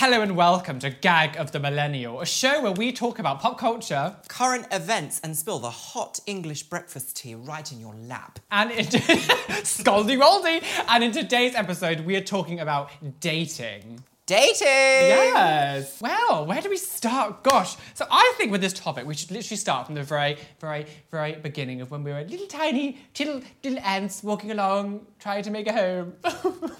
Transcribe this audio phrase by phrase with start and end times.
[0.00, 3.58] Hello and welcome to Gag of the Millennial, a show where we talk about pop
[3.58, 8.38] culture Current events and spill the hot English breakfast tea right in your lap.
[8.52, 10.62] and in Scaldy Roldy.
[10.86, 14.04] And in today's episode, we are talking about dating.
[14.28, 14.66] Dating!
[14.66, 16.02] Yes.
[16.02, 17.42] Well, where do we start?
[17.42, 17.76] Gosh.
[17.94, 21.32] So I think with this topic, we should literally start from the very, very, very
[21.36, 25.66] beginning of when we were little tiny, little, little ants walking along, trying to make
[25.66, 26.12] a home.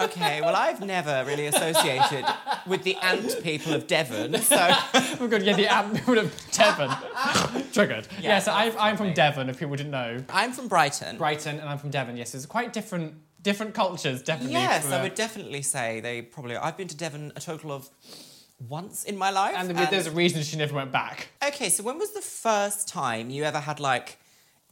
[0.00, 2.24] Okay, well, I've never really associated
[2.66, 4.74] with the ant people of Devon, so.
[5.20, 6.90] We're going to get the ant people of Devon.
[7.72, 8.08] Triggered.
[8.18, 10.24] Yeah, Yeah, so I, I'm from Devon, if people didn't know.
[10.30, 11.18] I'm from Brighton.
[11.18, 12.16] Brighton, and I'm from Devon.
[12.16, 14.52] Yes, it's quite different, different cultures, definitely.
[14.52, 16.56] Yes, I would definitely say they probably.
[16.56, 17.88] I've been to Devon a total of
[18.68, 19.54] once in my life.
[19.56, 21.28] And there's a reason she never went back.
[21.46, 24.18] Okay, so when was the first time you ever had like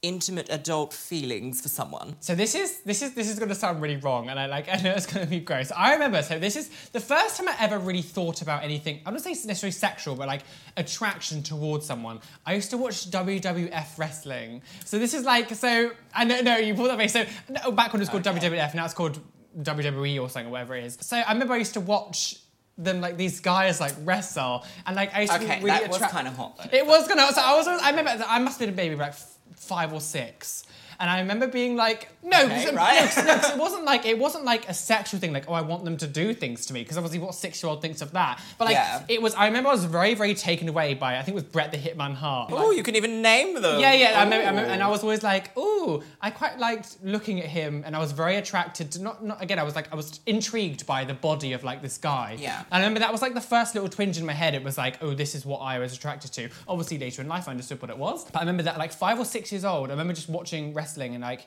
[0.02, 2.16] intimate adult feelings for someone?
[2.20, 4.69] So this is this is this is going to sound really wrong, and I like
[4.73, 5.70] I know it's going to be gross.
[5.77, 6.23] I remember.
[6.23, 9.01] So this is the first time I ever really thought about anything.
[9.06, 10.42] I'm not saying necessarily sexual, but like
[10.77, 12.20] attraction towards someone.
[12.47, 14.62] I used to watch WWF wrestling.
[14.84, 15.91] So this is like so.
[16.14, 17.12] I know no, you pulled that face.
[17.12, 18.48] So no, oh, back when it was called Okay.
[18.51, 19.19] WWF, now it's called
[19.61, 20.98] WWE or something or whatever it is.
[21.01, 22.36] So I remember I used to watch.
[22.80, 25.91] Them like these guys like wrestle and like I used to Okay, be really that
[25.91, 26.78] was kind of hot though.
[26.78, 27.27] it was gonna.
[27.33, 27.67] So I was.
[27.67, 28.25] I remember.
[28.25, 29.14] I must have been a baby, like
[29.59, 30.64] five or six.
[31.01, 33.09] And I remember being like, no, Okay, so- right.
[33.19, 35.84] no, no, it wasn't like it wasn't like a sexual thing, like oh, I want
[35.84, 38.41] them to do things to me, because obviously, what six-year-old thinks of that?
[38.59, 39.05] But like, Yeah.
[39.09, 39.33] it was.
[39.36, 41.17] I remember I was very, very taken away by.
[41.17, 42.51] I think it was Bret the Hitman Hart.
[42.53, 43.79] Oh, you can even name them.
[43.79, 44.19] Yeah, yeah.
[44.20, 47.47] I remember, I remember, and I was always like, "Ooh, I quite liked looking at
[47.47, 49.59] him," and I was very attracted to not, not again.
[49.59, 52.37] I was like, I was intrigued by the body of like this guy.
[52.39, 52.59] Yeah.
[52.59, 54.55] And I remember that was like the first little twinge in my head.
[54.55, 57.48] It was like, "Oh, this is what I was attracted to." Obviously, later in life,
[57.48, 58.25] I understood what it was.
[58.25, 59.89] But I remember that like five or six years old.
[59.89, 61.47] I remember just watching wrestling and like.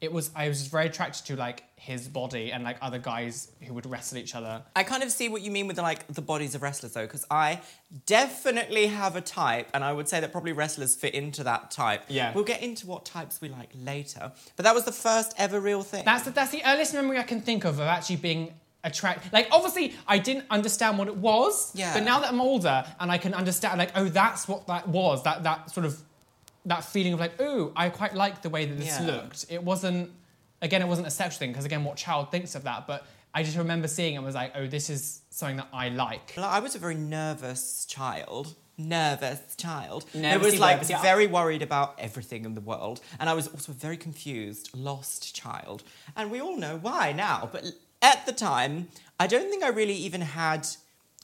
[0.00, 3.50] It was I was just very attracted to like his body and like other guys
[3.62, 4.62] who would wrestle each other.
[4.74, 7.06] I kind of see what you mean with the, like the bodies of wrestlers though,
[7.06, 7.60] because I
[8.04, 12.04] definitely have a type, and I would say that probably wrestlers fit into that type.
[12.08, 12.32] Yeah.
[12.34, 15.82] We'll get into what types we like later, but that was the first ever real
[15.82, 16.04] thing.
[16.04, 18.52] That's the, that's the earliest memory I can think of of actually being
[18.84, 19.32] attracted.
[19.32, 21.72] Like, obviously, I didn't understand what it was.
[21.74, 21.92] Yeah.
[21.92, 25.22] But now that I'm older and I can understand, like, oh, that's what that was.
[25.24, 26.00] That that sort of
[26.66, 29.06] that feeling of like, oh, I quite like the way that this Yeah.
[29.06, 29.46] looked.
[29.48, 30.10] It wasn't.
[30.62, 32.86] Again, it wasn't a sexual thing because again, what child thinks of that?
[32.86, 35.90] But I just remember seeing it and was like, oh, this is something that I
[35.90, 36.36] like.
[36.36, 38.54] Like, I was a very nervous child.
[38.78, 40.04] Nervous child.
[40.14, 41.02] I Nervousy was like nervous, yeah.
[41.02, 45.34] very worried about everything in the world, and I was also a very confused, lost
[45.34, 45.82] child.
[46.14, 47.64] And we all know why now, but
[48.02, 48.88] at the time,
[49.18, 50.68] I don't think I really even had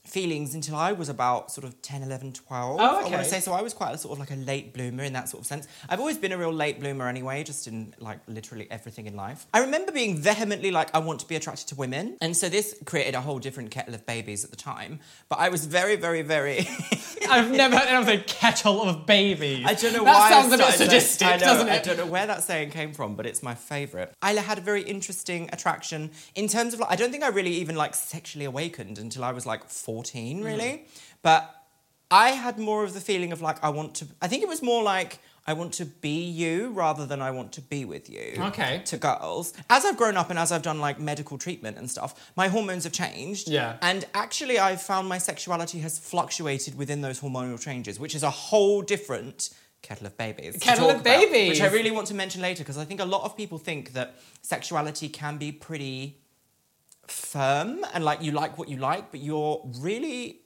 [0.05, 2.79] feelings until I was about sort of 10, 11, 12.
[2.79, 4.73] Oh, I want to say so I was quite a sort of like a late
[4.73, 5.67] bloomer in that sort of sense.
[5.87, 9.47] I've always been a real late bloomer anyway, just in like literally everything in life.
[9.53, 12.75] I remember being vehemently like I want to be attracted to women, and so this
[12.85, 14.99] created a whole different kettle of babies at the time.
[15.29, 16.67] But I was very, very, very.
[17.29, 19.65] I've never heard anyone say kettle of babies.
[19.65, 20.27] I don't know that why.
[20.27, 21.71] I sounds a bit that- sadistic, know, doesn't it?
[21.71, 24.09] I don't know where that saying came from, but it's my favourite.
[24.21, 27.51] I had a very interesting attraction in terms of like I don't think I really
[27.53, 30.45] even like sexually awakened until I was like 14, Mm.
[30.45, 30.85] really.
[31.21, 31.41] But
[32.09, 34.61] I had more of the feeling of like I want to I think it was
[34.61, 38.27] more like I want to be you rather than I want to be with you.
[38.49, 38.81] Okay.
[38.91, 39.53] To girls.
[39.69, 42.11] As I've grown up and as I've done like medical treatment and stuff,
[42.41, 43.49] my hormones have changed.
[43.49, 43.75] Yeah.
[43.81, 48.29] And actually I've found my sexuality has fluctuated within those hormonal changes, which is a
[48.29, 49.49] whole different
[49.81, 50.55] kettle of babies.
[50.61, 51.49] Kettle of about, babies.
[51.49, 53.91] Which I really want to mention later because I think a lot of people think
[53.93, 56.22] that sexuality can be pretty
[57.07, 60.39] firm and like you like what you like, but you're really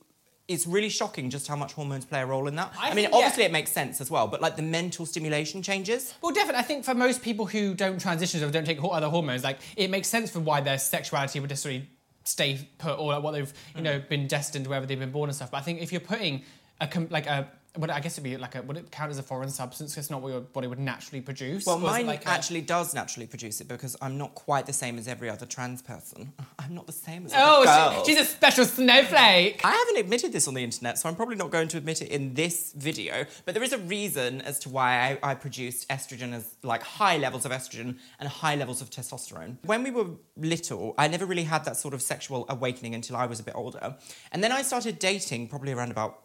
[0.47, 2.73] it's really shocking just how much hormones play a role in that.
[2.79, 3.17] I I, mean, think, yeah.
[3.17, 6.13] obviously it makes sense as well, but like the mental stimulation changes.
[6.21, 6.59] Well, definitely.
[6.59, 9.89] I think for most people who don't transition or don't take other hormones, like it
[9.89, 11.89] makes sense for why their sexuality would necessarily
[12.23, 14.09] stay put or like, what they've you know mm.
[14.09, 15.51] been destined wherever they've been born and stuff.
[15.51, 16.43] But I think if you're putting
[16.79, 19.23] a like a what I guess it'd be like a would it count as a
[19.23, 19.97] foreign substance?
[19.97, 21.65] It's not what your body would naturally produce.
[21.65, 24.35] Well, Or is it mine like a- actually does naturally produce it because I'm not
[24.35, 26.33] quite the same as every other trans person.
[26.59, 29.61] I'm not the same as Oh, other she, she's a special snowflake.
[29.63, 32.09] I haven't admitted this on the internet, so I'm probably not going to admit it
[32.09, 33.25] in this video.
[33.45, 37.17] But there is a reason as to why I, I produced estrogen as like high
[37.17, 39.57] levels of estrogen and high levels of testosterone.
[39.65, 43.25] When we were little, I never really had that sort of sexual awakening until I
[43.25, 43.95] was a bit older.
[44.31, 46.23] And then I started dating probably around about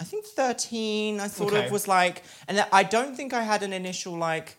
[0.00, 1.66] I think 13, I sort Okay.
[1.66, 4.56] of was like, and I don't think I had an initial like,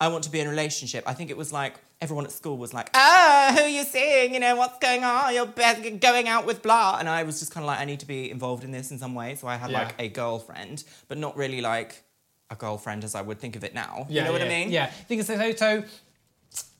[0.00, 1.04] I want to be in a relationship.
[1.06, 4.34] I think it was like, everyone at school was like, ah, who are you seeing?
[4.34, 5.34] You know, what's going on?
[5.34, 6.98] You're going out with blah.
[7.00, 8.98] And I was just kind of like, I need to be involved in this in
[8.98, 9.34] some way.
[9.34, 9.80] So I had Yeah.
[9.84, 12.02] like a girlfriend, but not really like
[12.50, 14.06] a girlfriend as I would think of it now.
[14.08, 14.70] Yeah, you know what yeah, I mean?
[14.70, 14.86] Yeah.
[14.86, 15.82] Thing is, so, so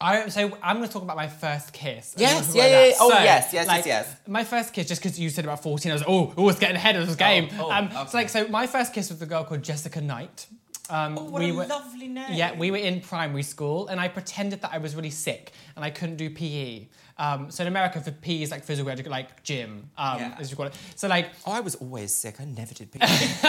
[0.01, 2.15] I, so I'm going to talk about my first kiss.
[2.19, 2.89] Yes, wanna yeah, yeah, that.
[2.91, 2.95] yeah.
[3.01, 4.17] Oh, yes, yes, yes, yes.
[4.27, 6.59] My first kiss, just because you said about 14, I was like, oh, oh, it's
[6.59, 7.49] getting ahead of this game.
[7.59, 8.05] oh, um, okay.
[8.09, 10.47] So like, so my first kiss was with a girl called Jessica Knight.
[10.91, 12.27] Um, Oh, what we a were, lovely name.
[12.33, 15.85] Yeah, we were in primary school, and I pretended that I was really sick and
[15.85, 16.87] I couldn't do PE.
[17.19, 20.37] Um, so in America, for PE is like physical education, like gym, um, Yeah.
[20.39, 20.75] as you call it.
[20.95, 22.39] So like, Oh, I was always sick.
[22.41, 23.01] I never did PE.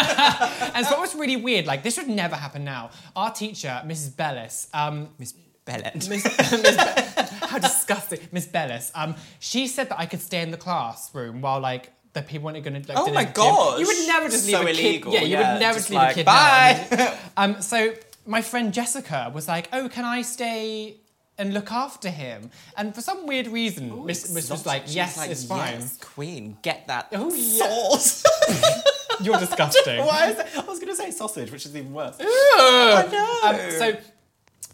[0.74, 1.66] and so it was really weird.
[1.68, 2.92] Like this would never happen now.
[3.16, 4.16] Our teacher, Mrs.
[4.16, 5.34] Bellis, um, Miss
[5.68, 5.94] Bellet.
[5.96, 6.10] Miss,
[6.52, 8.92] Miss Be- how disgusting, Miss Bellis.
[8.96, 12.64] Um, she said that I could stay in the classroom while like the people weren't
[12.64, 12.88] going to.
[12.94, 13.80] Like, Oh my gosh.
[13.80, 14.80] You would never just leave So a kid.
[14.80, 16.26] illegal, Yeah, you yeah, would never just leave like, a kid.
[16.26, 17.20] "Bye." there.
[17.38, 17.94] Um, so
[18.26, 20.98] my friend Jessica was like, "Oh, can I stay?"
[21.40, 25.30] And look after him, and for some weird reason, Miss, Miss was like, "Yes, like,
[25.30, 28.24] it's fine." Yes, queen, get that Oh, sauce.
[29.22, 30.00] You're disgusting.
[30.04, 30.48] Why is that?
[30.58, 32.16] I was going to say sausage, which is even worse.
[32.20, 33.50] I know.
[33.50, 33.98] Um, so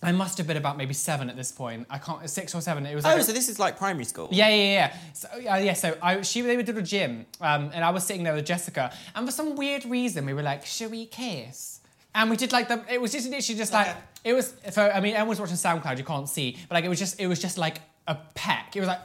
[0.03, 1.88] I must have been about maybe seven at this point.
[1.89, 2.85] I can't six or seven.
[2.85, 4.27] It was Oh, like a- so this is like primary school.
[4.31, 4.95] Yeah, yeah, yeah.
[5.13, 8.03] So, uh, yeah, so I, she, they were doing a gym, um, and I was
[8.05, 11.79] sitting there with Jessica, and for some weird reason, we were like, "Should we kiss?"
[12.15, 12.83] And we did like the.
[12.91, 14.51] It was just literally just like it was.
[14.71, 17.27] For I mean, everyone's watching SoundCloud, you can't see, but like it was just it
[17.27, 18.75] was just like a peck.
[18.75, 19.00] It was like.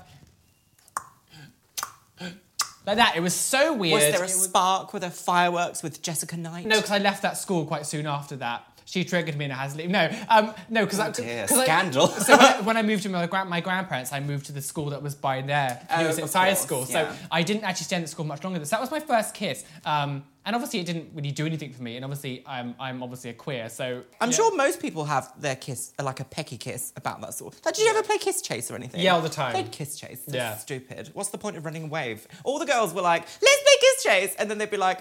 [2.87, 3.17] Like that.
[3.17, 3.95] It was so weird.
[3.95, 4.93] Was there a was- spark?
[4.95, 6.67] Were there fireworks with Jessica Knight?
[6.67, 8.65] no, because I left that school quite soon after that.
[8.89, 9.91] She triggered me and I had to leave.
[9.91, 12.07] No, um, no, because I, Oh I- scandal.
[12.27, 14.89] so when I, when I moved to my, my grandparents, I moved to the school
[14.91, 15.87] that was by there.
[15.91, 17.13] Oh, it was inside course, school, yeah.
[17.13, 18.65] so I didn't actually stay in the school much longer.
[18.65, 21.83] So that was my first kiss, um, and obviously it didn't really do anything for
[21.83, 21.97] me.
[21.97, 24.37] And obviously I'm I'm obviously a queer, so I'm yeah.
[24.37, 27.61] sure most people have their kiss, like a pecky kiss about that sort.
[27.67, 29.03] Like, did you ever play kiss chase or anything?
[29.03, 29.53] Yeah, all the time.
[29.53, 30.23] Played kiss chase.
[30.27, 30.57] That's Yeah.
[30.57, 31.11] stupid.
[31.13, 32.19] What's the point of running away?
[32.45, 34.35] All the girls were like, let's play kiss chase.
[34.39, 35.01] And then they'd be like,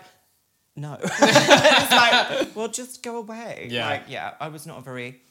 [0.77, 0.97] no.
[1.03, 3.67] it's like, well, just go away.
[3.69, 3.87] Yeah.
[3.89, 5.21] Like, yeah, I was not a very.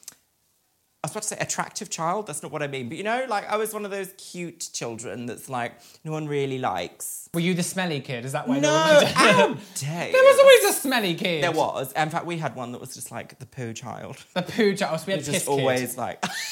[1.07, 2.27] I was about to say attractive child.
[2.27, 2.89] That's not what I mean.
[2.89, 5.73] But you know, like I was one of those cute children that's like
[6.03, 7.29] no one really likes.
[7.33, 8.25] Were you the smelly kid?
[8.25, 8.59] Is that why?
[8.59, 8.69] No,
[9.13, 11.43] how dare there was always a smelly kid.
[11.43, 11.91] There was.
[11.93, 14.17] In fact, we had one that was just like the poo child.
[14.33, 15.01] the poo child.
[15.05, 15.49] We had Just piss kid.
[15.49, 16.23] always like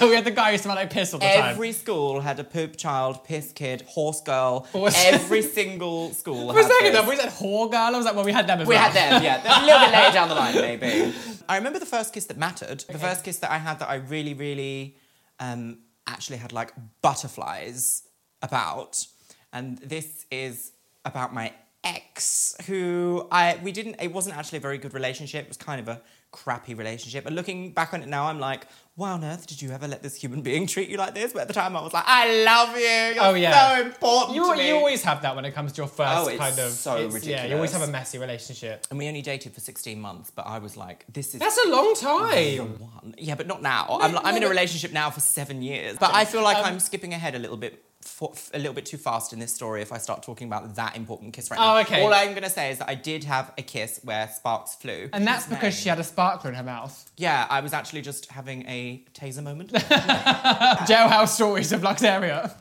[0.00, 1.50] we had the guy who smelled like piss all the time.
[1.50, 4.66] every school had a poop child, piss kid, horse girl.
[4.72, 6.52] Horse- Every single school.
[6.52, 7.80] For a second, though, we said whore girl.
[7.80, 8.84] I was like, well, we had them as We well.
[8.90, 9.40] had them, yeah.
[9.42, 11.14] A little bit later down the line, maybe.
[11.48, 12.84] I remember the first kiss that mattered.
[12.90, 14.96] The first kiss that I had that I really, really
[15.40, 18.02] um, actually had like butterflies
[18.42, 19.06] about.
[19.52, 20.72] And this is
[21.04, 21.52] about my
[21.84, 23.96] ex, who I we didn't.
[24.00, 25.44] It wasn't actually a very good relationship.
[25.44, 26.02] It was kind of a
[26.32, 27.26] crappy relationship.
[27.26, 28.66] And looking back on it now, I'm like,
[28.98, 31.32] why on earth did you ever let this human being treat you like this?
[31.32, 33.14] But at the time, I was like, I love you.
[33.14, 33.76] You're Oh, yeah.
[33.76, 34.68] so important You, to me.
[34.68, 36.72] you always have that when it comes to your first Oh, it's kind of.
[36.72, 38.86] so Yeah, you always have a messy relationship.
[38.90, 41.68] and we only dated for 16 months, but I was like, this is That's a
[41.68, 42.78] long time.
[43.16, 43.98] Yeah, but not now.
[44.00, 45.96] I'm, I'm in a relationship now for seven years.
[45.98, 47.84] But I feel like um, I'm skipping ahead a little bit.
[48.08, 50.96] For, a little bit too fast in this story if I start talking about that
[50.96, 51.76] important kiss right oh, now.
[51.76, 52.02] Oh, okay.
[52.02, 55.08] All I'm going to say is that I did have a kiss where sparks flew.
[55.12, 57.10] And that's because she had a sparkler in her mouth.
[57.16, 59.72] Yeah, I was actually just having a taser moment.
[59.72, 62.52] Jailhouse stories of Luxaria.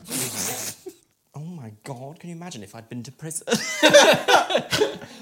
[1.35, 3.47] oh my god, can you imagine if I'd been to prison?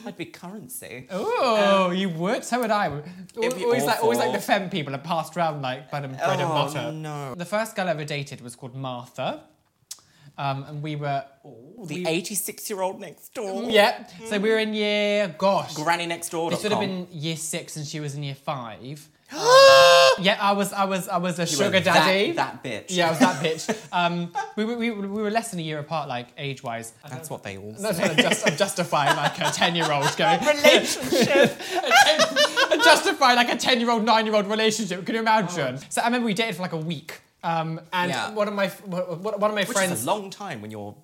[0.06, 1.08] I'd be currency.
[1.10, 2.44] Oh, you would.
[2.44, 3.02] So would I.
[3.42, 4.40] It'd be always like always like awful.
[4.40, 6.92] the femme people are passed around like bread and, bread and Oh, butter.
[6.92, 7.36] no.
[7.36, 9.44] The first girl I ever dated was called Martha,
[10.38, 11.24] um, and we were.
[11.86, 13.70] The 86 year old next door.
[13.70, 14.08] Yeah.
[14.26, 15.36] So we were in year.
[15.38, 15.74] Gosh.
[15.76, 16.50] Granny next door.
[16.50, 19.08] This would have been year six, and she was in year five.
[20.18, 20.72] Yeah, I was.
[20.72, 21.10] I was.
[21.10, 22.32] I was a You sugar daddy.
[22.32, 22.96] That, that bitch.
[22.96, 23.88] Yeah, I was that bitch.
[23.92, 26.94] Um, we, were- we, we were less than a year apart, like age wise.
[27.10, 27.82] That's what they all say.
[27.82, 30.40] That's what I'm, just, I'm justifying like a 10 year old going.
[30.40, 31.60] Relationship.
[32.72, 35.06] I'm justifying like a 10 year old, 9 year old relationship.
[35.06, 35.80] Can you imagine?
[35.90, 37.20] So I remember we dated for like a week.
[37.46, 38.32] Um, and Yeah.
[38.32, 39.92] one of my one one of my Which friends.
[39.92, 40.96] is a long time when you're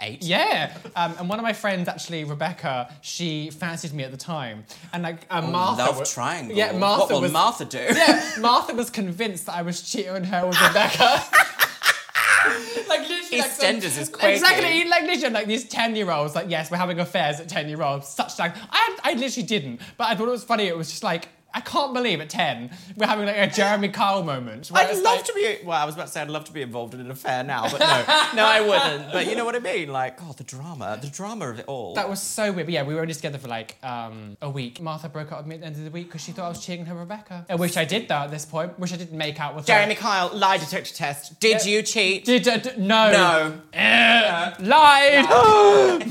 [0.00, 0.22] eight.
[0.22, 4.64] Yeah, um, and one of my friends, actually Rebecca, she fancied me at the time,
[4.92, 5.82] and like uh, Martha.
[5.82, 6.56] Love wa- triangle.
[6.56, 7.32] Yeah, Martha What will was.
[7.32, 7.78] Martha do?
[7.78, 11.22] yeah, Martha was convinced that I was cheating on her with Rebecca.
[12.88, 14.30] like literally, like, some- EastEnders is quaking.
[14.30, 16.34] Exactly, like literally, like these ten-year-olds.
[16.34, 18.06] Like, yes, we're having affairs at ten-year-olds.
[18.08, 20.66] Such like, I, I literally didn't, but I thought it was funny.
[20.68, 21.28] It was just like.
[21.56, 24.68] I can't believe at 10 we're having like a Jeremy Kyle moment.
[24.68, 25.58] where I'd it's love like- to be.
[25.64, 27.62] Well, I was about to say I'd love to be involved in an affair now,
[27.70, 29.12] but no, no, I wouldn't.
[29.12, 29.88] But you know what I mean?
[29.92, 31.94] Like, oh, the drama, the drama of it all.
[31.94, 32.66] That was so weird.
[32.66, 34.80] But yeah, we were only together for like um, a week.
[34.80, 36.48] Martha broke up with me at the end of the week because she thought I
[36.48, 37.46] was cheating on her Rebecca.
[37.48, 38.78] I wish I did that at this point.
[38.78, 40.00] Wish I didn't make out with Jeremy her.
[40.00, 41.38] Kyle, lie detector test.
[41.40, 41.70] Did Yeah.
[41.72, 42.24] you cheat?
[42.24, 43.60] Did uh, d- no no.
[43.72, 45.24] Eh, lied.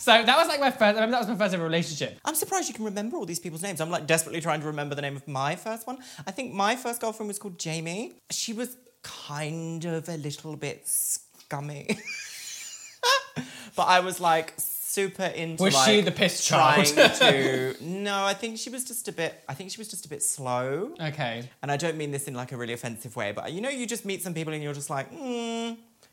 [0.00, 0.82] so that was like my first.
[0.82, 2.18] I remember that was my first ever relationship.
[2.24, 3.80] I'm surprised you can remember all these people's names.
[3.80, 5.98] I'm like desperately trying trying to remember the name of my first one.
[6.26, 8.12] I think my first girlfriend was called Jamie.
[8.30, 11.88] She was kind of a little bit scummy.
[13.76, 17.14] but I was like super into Was like, she the piss trying child?
[17.14, 20.08] to No, I think she was just a bit I think she was just a
[20.08, 20.94] bit slow.
[21.00, 21.48] Okay.
[21.62, 23.86] And I don't mean this in like a really offensive way, but you know, you
[23.86, 25.72] just meet some people and you're just like, hmm,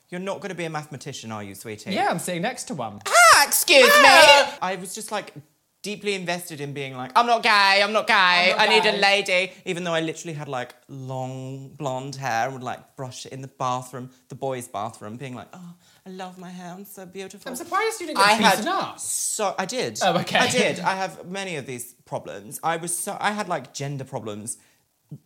[0.09, 1.91] you're not going to be a mathematician, are you, sweetie?
[1.93, 3.01] Yeah, I'm sitting next to one.
[3.05, 4.47] Ah, excuse Ah!
[4.53, 4.57] me.
[4.61, 5.33] I was just like
[5.81, 8.85] deeply invested in being like, I'm not gay, I'm not gay, I'm not I need
[8.85, 9.53] a lady.
[9.65, 13.41] Even though I literally had like long blonde hair and would like brush it in
[13.41, 15.73] the bathroom, the boys' bathroom, being like, oh,
[16.05, 17.49] I love my hair, I'm so beautiful.
[17.49, 18.99] I'm surprised you didn't get I beaten had up.
[18.99, 19.99] so I did.
[20.03, 20.39] Oh, okay.
[20.39, 20.79] I did.
[20.79, 22.59] I have many of these problems.
[22.63, 24.57] I was so I had like gender problems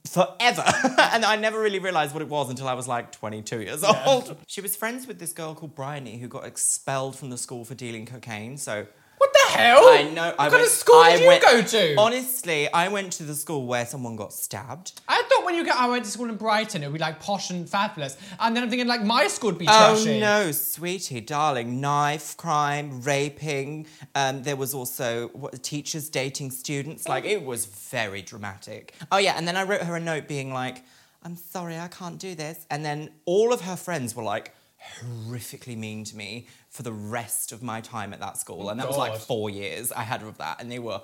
[0.08, 0.64] forever,
[1.00, 4.38] and I never really realized what it was until I was like 22 years old.
[4.48, 7.74] She was friends with this girl called Bryony who got expelled from the school for
[7.74, 8.58] dealing cocaine.
[8.58, 8.86] So
[9.22, 9.88] What the hell?
[9.88, 10.24] I know.
[10.30, 11.96] What I kind went, of school I did you went- go to?
[11.96, 15.00] Honestly, I went to the school where someone got stabbed.
[15.08, 17.20] I thought when you go, I went to school in Brighton, it would be like
[17.20, 18.18] posh and fabulous.
[18.40, 20.20] And then I'm thinking like my school would be Oh trashy.
[20.20, 21.80] no, sweetie, darling!
[21.80, 23.86] Knife crime, raping.
[24.16, 27.08] Um, there was also what, teachers dating students.
[27.08, 28.96] Like it was very dramatic.
[29.12, 30.82] Oh yeah, and then I wrote her a note being like,
[31.24, 34.52] "I'm sorry, I can't do this." And then all of her friends were like
[35.00, 38.88] horrifically mean to me for the rest of my time at that school, and that
[38.88, 39.22] was like God.
[39.22, 41.02] four years I had of that, and they were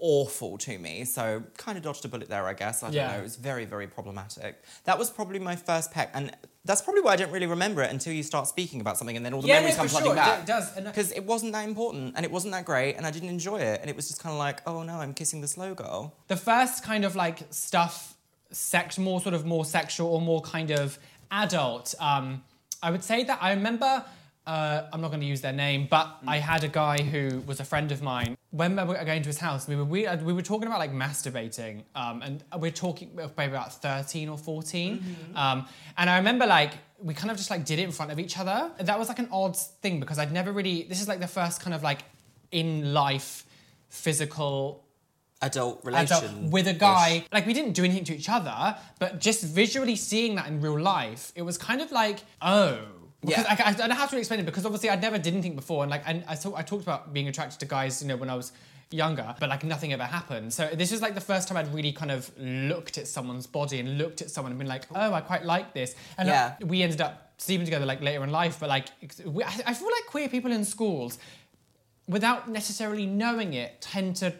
[0.00, 1.04] awful to me.
[1.04, 2.82] So kind of dodged a bullet there, I guess.
[2.84, 3.18] I don't know.
[3.18, 4.62] It was very, very problematic.
[4.84, 6.30] That was probably my first peck, and
[6.64, 9.24] that's probably why I don't really remember it until you start speaking about something, and
[9.26, 10.12] then all the Yeah, memories no, come for flooding sure.
[10.12, 10.36] It back.
[10.36, 13.06] do- it does, and- because it wasn't that important, and it wasn't that great, and
[13.06, 15.40] I didn't enjoy it, and it was just kind of like, oh no, I'm kissing
[15.40, 16.14] the slow girl.
[16.28, 18.16] The first kind of like stuff,
[18.52, 20.98] sex, more sort of more sexual or more kind of
[21.30, 21.94] adult.
[21.98, 22.44] Um,
[22.82, 24.04] I would say that I remember.
[24.46, 27.60] Uh, I'm not going to use their name, but I had a guy who was
[27.60, 28.38] a friend of mine.
[28.50, 30.92] When we were going to his house, we were we, we were talking about like
[30.92, 35.04] masturbating, um, and we're talking maybe about 13 or 14.
[35.34, 35.66] Um,
[35.98, 38.38] and I remember like we kind of just like did it in front of each
[38.38, 38.70] other.
[38.80, 40.84] That was like an odd thing because I'd never really.
[40.84, 42.00] This is like the first kind of like
[42.50, 43.44] in life
[43.90, 44.87] physical
[45.40, 47.24] Adult adult relation with a guy.
[47.32, 50.78] Like we didn't do anything to each other, but just visually seeing that in real
[50.80, 52.80] life, it was kind of like, oh.
[53.20, 53.56] Because Yeah.
[53.64, 55.82] I, I don't know how to explain it because obviously I'd never did anything before,
[55.84, 58.30] and like and I, talk, I talked about being attracted to guys, you know, when
[58.30, 58.52] I was
[58.90, 60.52] younger, but like nothing ever happened.
[60.52, 63.80] So this was like the first time I'd really kind of looked at someone's body
[63.80, 65.94] and looked at someone and been like, oh, I quite like this.
[66.16, 66.54] And Yeah.
[66.60, 68.86] like, we ended up sleeping together like later in life, but like
[69.24, 71.18] we, I I feel like queer people in schools,
[72.08, 74.32] without necessarily knowing it, tend to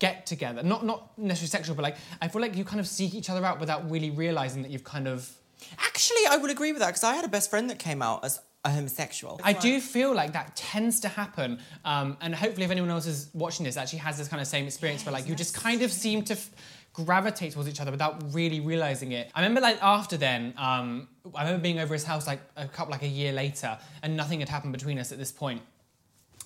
[0.00, 0.62] get together.
[0.64, 3.44] Not not necessarily sexual, but like I feel like you kind of seek each other
[3.44, 5.30] out without really realizing that you've kind of.
[5.78, 8.24] Actually, I would agree with that because I had a best friend that came out
[8.24, 9.40] as a homosexual.
[9.44, 13.30] I do feel like that tends to happen, um, and hopefully, if anyone else is
[13.34, 15.92] watching this, actually has this kind of same experience where like you just kind of
[15.92, 16.34] seem to.
[16.34, 16.50] F-
[16.92, 19.30] gravitate towards each other without really realizing it.
[19.32, 22.90] I remember like after then, um, I remember being over his house like a couple
[22.90, 25.62] like a year later, and nothing had happened between us at this point.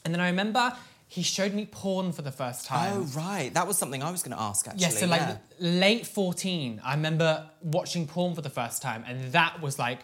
[0.04, 2.92] And then I remember he showed me porn for the first oh, time.
[2.96, 4.66] Oh right, that was something I was going to ask.
[4.66, 5.36] Actually, Yeah, so like yeah.
[5.60, 10.00] late 14, I remember watching porn for the first time, and that was like,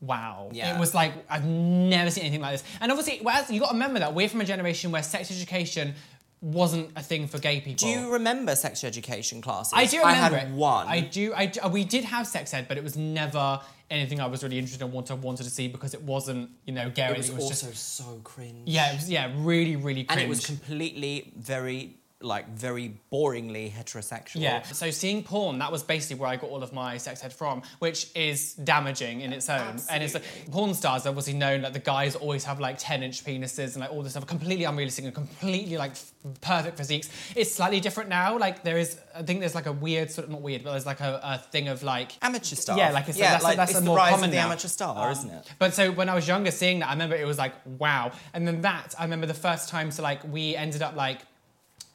[0.00, 0.50] wow.
[0.52, 0.74] Yeah.
[0.74, 2.64] It was like, I've never seen anything like this.
[2.80, 5.94] And obviously, well, you got to remember that we're from a generation where sex education
[6.42, 7.86] wasn't a thing for gay people.
[7.86, 9.72] Do you remember sex education classes?
[9.74, 10.50] I do remember I had it.
[10.52, 10.86] one.
[10.88, 11.32] I do.
[11.34, 14.58] I do- we did have sex ed, but it was never anything I was really
[14.58, 17.08] interested in, What I wanted to see because it wasn't, you know, gay.
[17.08, 18.66] or it was, also just so cringe.
[18.66, 20.10] yeah, it was yeah, really, really Cringe.
[20.10, 24.40] and it was completely very like very boringly heterosexual.
[24.40, 24.62] Yeah.
[24.62, 27.62] So seeing porn, that was basically where I got all of my sex ed from,
[27.78, 29.76] which is damaging in its own.
[29.90, 33.02] And it's like, porn stars are obviously known that the guys always have like 10
[33.02, 37.08] inch penises and like all this stuff, completely unrealistic and completely like f- perfect physiques.
[37.36, 38.38] It's slightly different now.
[38.38, 40.86] Like there is, I think there's like a weird sort of not weird, but there's
[40.86, 42.76] like a, a thing of like Amateur star.
[42.78, 44.36] Yeah, like it's yeah, that's, like that's it's a the more rise common of the
[44.36, 44.46] now.
[44.46, 45.50] amateur star, Um, isn't it?
[45.58, 48.12] But so when I was younger, seeing that, I remember it was like wow.
[48.34, 49.90] And then that, I remember the first time.
[49.90, 51.20] So like we ended up like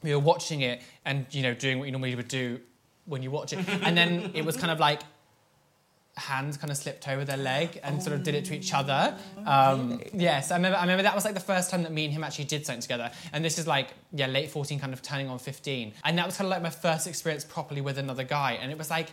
[0.02, 2.60] we were watching it and you know doing what you normally would do
[3.06, 5.00] when you watch it, and then it was kind of like
[6.16, 9.16] hands kind of slipped over their leg and sort of did it to each other.
[9.46, 10.76] Um, Yes, I remember.
[10.76, 12.82] I remember that was like the first time that me and him actually did something
[12.82, 13.12] together.
[13.32, 16.36] And this is like yeah, late fourteen, kind of turning on fifteen, and that was
[16.36, 19.10] kind of like my first experience properly with another guy, and it was like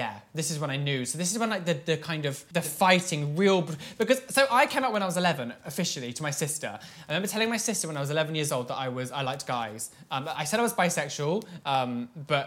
[0.00, 1.04] yeah, this is when I knew.
[1.04, 3.60] So this is when like the, the kind of the fighting real
[3.98, 6.70] because so I came out when I was 11 officially to my sister.
[6.80, 9.22] I remember telling my sister when I was 11 years old that I was I
[9.22, 9.90] liked guys.
[10.10, 12.46] Um, I said I was bisexual, um, but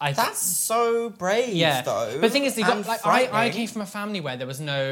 [0.00, 1.80] I That's so brave, yeah.
[1.82, 2.10] though.
[2.20, 4.60] But the thing is, got, like I, I came from a family where there was
[4.60, 4.82] no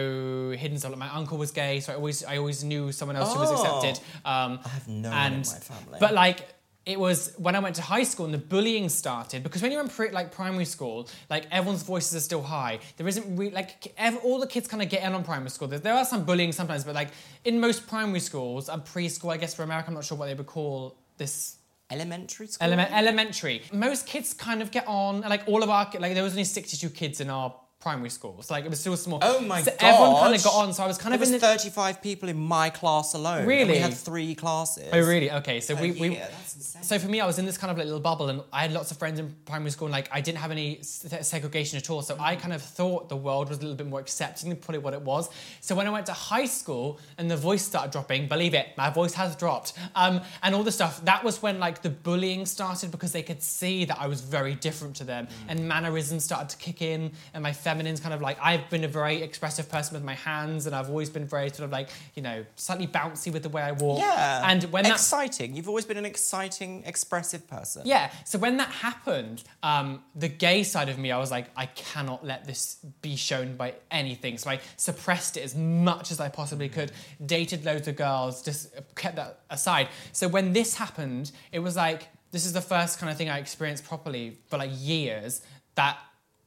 [0.56, 0.92] hidden stuff.
[0.92, 3.50] Like my uncle was gay, so I always I always knew someone else who was
[3.50, 3.54] Oh.
[3.56, 3.96] accepted.
[4.24, 5.98] Um, I have no and in my family.
[6.00, 6.48] but like
[6.86, 9.80] it was when I went to high school and the bullying started because when you're
[9.80, 12.78] in pre, like primary school, like everyone's voices are still high.
[12.96, 15.68] There isn't re- like ev- all the kids kind of get in on primary school.
[15.68, 17.08] There, there are some bullying sometimes, but like
[17.44, 20.34] in most primary schools and preschool, I guess for America, I'm not sure what they
[20.34, 21.56] would call this
[21.90, 22.66] Elementary school.
[22.66, 23.62] Element, elementary.
[23.72, 25.20] Most kids kind of get on.
[25.20, 28.54] Like all of our like there was only 62 kids in our primary school, so
[28.54, 29.18] like it was still small.
[29.22, 29.64] Oh my God.
[29.66, 30.72] so Everyone kind of got on.
[30.72, 31.46] So I was kind there of was in the.
[31.46, 33.38] 35 people in my class alone.
[33.40, 33.74] and Really?
[33.74, 34.88] we had three classes.
[34.92, 35.30] Oh really?
[35.30, 36.82] Okay, so we, we yeah, that's insane.
[36.82, 38.72] So for me, I was in this kind of like little bubble, and I had
[38.72, 41.90] lots of friends in primary school, and like I didn't have any se- segregation at
[41.90, 42.00] all.
[42.02, 44.78] So I kind of thought the world was a little bit more accepting than probably
[44.86, 45.28] what it was.
[45.60, 48.88] So when I went to high school and the voice started dropping, believe it, my
[48.90, 51.04] voice has dropped, um, and all the stuff.
[51.04, 54.54] That was when like the bullying started because they could see that I was very
[54.54, 58.38] different to them, and mannerisms started to kick in, and my feminine's kind of like
[58.40, 61.60] I've been a very expressive person with my hands, and I've always been very sort
[61.60, 63.98] of like you know slightly bouncy with the way I walk.
[64.00, 64.50] Yeah.
[64.50, 65.54] and when that exciting.
[65.54, 67.82] You've always been an exciting, expressive person.
[67.84, 68.10] yeah.
[68.24, 72.24] So when that happened, um, the gay side of me, I was like, I cannot
[72.24, 74.38] let this be shown by anything.
[74.38, 76.92] So I suppressed it as much as I possibly could.
[77.24, 79.88] Dated loads of girls, just kept that aside.
[80.12, 83.38] So when this happened, it was like this is the first kind of thing I
[83.38, 85.40] experienced properly for like years
[85.76, 85.98] that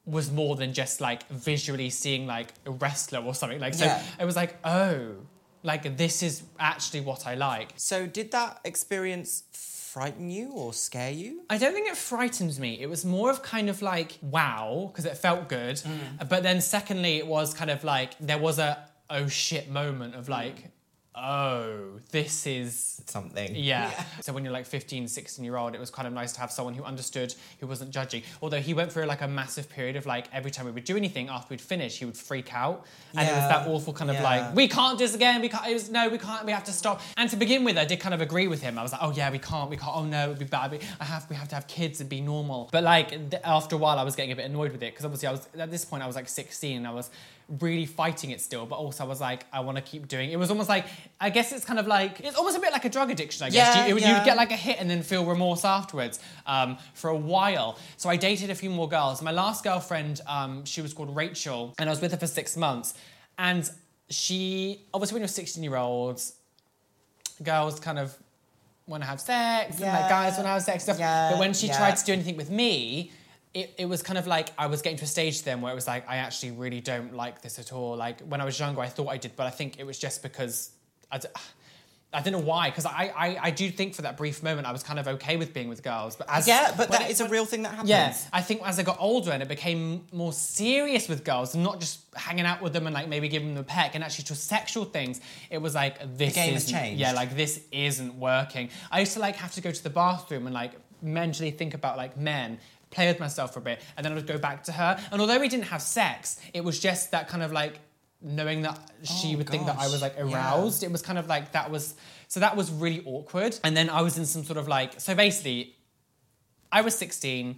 [0.08, 3.60] was more than just like visually seeing like a wrestler or something.
[3.60, 4.02] Like so, Yeah.
[4.20, 5.16] it was like, oh,
[5.64, 7.74] like this is actually what I like.
[7.76, 11.42] So did that experience frighten you or scare you?
[11.50, 12.80] I don't think it frightened me.
[12.80, 16.30] It was more of kind of like wow because it felt good, mm.
[16.30, 20.30] but then secondly, it was kind of like there was a oh shit moment of
[20.30, 20.72] like
[21.18, 23.56] oh this is Something.
[23.56, 23.90] yeah.
[24.22, 26.52] So when you're like 15, 16 year old, it was kind of nice to have
[26.52, 28.22] someone who understood, who wasn't judging.
[28.42, 30.98] Although he went through like a massive period of like every time we would do
[30.98, 32.86] anything after we'd finish, he would freak out.
[33.14, 34.24] And it was that awful kind of Yeah.
[34.24, 35.42] like, we can't do this again.
[35.42, 37.02] We can't, it was, no, we can't, we have to stop.
[37.16, 38.78] And to begin with, I did kind of agree with him.
[38.78, 40.78] I was like, oh yeah, we can't, we can't, oh no, it'd be bad.
[41.00, 42.68] I have, we have to have kids and be normal.
[42.72, 45.06] But like th- after a while, I was getting a bit annoyed with it because
[45.06, 47.10] obviously I was, at this point, I was like 16 and I was
[47.62, 50.34] really fighting it still, but also I was like, I want to keep doing it.
[50.34, 50.86] It was almost like,
[51.20, 53.50] I guess it's kind of like, it's almost a bit like a drug addiction, I
[53.50, 53.76] guess.
[53.76, 54.26] Yeah, you, yeah.
[54.26, 57.78] Get like a hit and then feel remorse afterwards um, for a while.
[57.96, 59.22] So I dated a few more girls.
[59.22, 62.58] My last girlfriend, um, she was called Rachel, and I was with her for six
[62.58, 62.94] months.
[63.38, 63.70] And
[64.10, 66.34] she, obviously, when you're 16 year olds,
[67.44, 68.16] girls kind of
[68.88, 70.98] want to have sex, and like guys want to have sex stuff.
[71.00, 71.78] Yeah, But when she yeah.
[71.78, 73.12] tried to do anything with me,
[73.60, 75.76] it, it was kind of like I was getting to a stage then where it
[75.76, 77.96] was like I actually really don't like this at all.
[78.06, 80.22] Like when I was younger, I thought I did, but I think it was just
[80.22, 80.72] because
[81.12, 81.28] I, d-
[82.14, 82.70] I don't know why.
[82.70, 85.36] Because I, I I do think for that brief moment I was kind of okay
[85.42, 87.72] with being with girls, but as Yeah, but that it- is a real thing that
[87.72, 87.90] happens.
[87.90, 91.64] yeah, I think as I got older and it became more serious with girls, and
[91.70, 94.26] not just hanging out with them and like maybe giving them a peck, and actually
[94.26, 97.00] to sexual things, it was like this game has changed.
[97.00, 98.70] Yeah, like this isn't working.
[98.92, 101.98] I used to like have to go to the bathroom and like mentally think about
[101.98, 102.60] like men.
[102.90, 104.98] Play with myself for a bit, and then I would go back to her.
[105.12, 107.80] And although we didn't have sex, it was just that kind of like
[108.22, 110.24] knowing that she Oh, would think that I was like yeah.
[110.34, 110.84] aroused.
[110.84, 111.96] It was kind of like that was
[112.28, 113.60] so that was really awkward.
[113.64, 115.76] And then I was in some sort of like so basically
[116.72, 117.58] I was 16,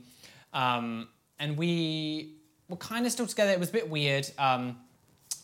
[0.53, 1.07] um,
[1.39, 2.35] and we
[2.67, 3.51] were kind of still together.
[3.51, 4.29] It was a bit weird.
[4.37, 4.77] Um,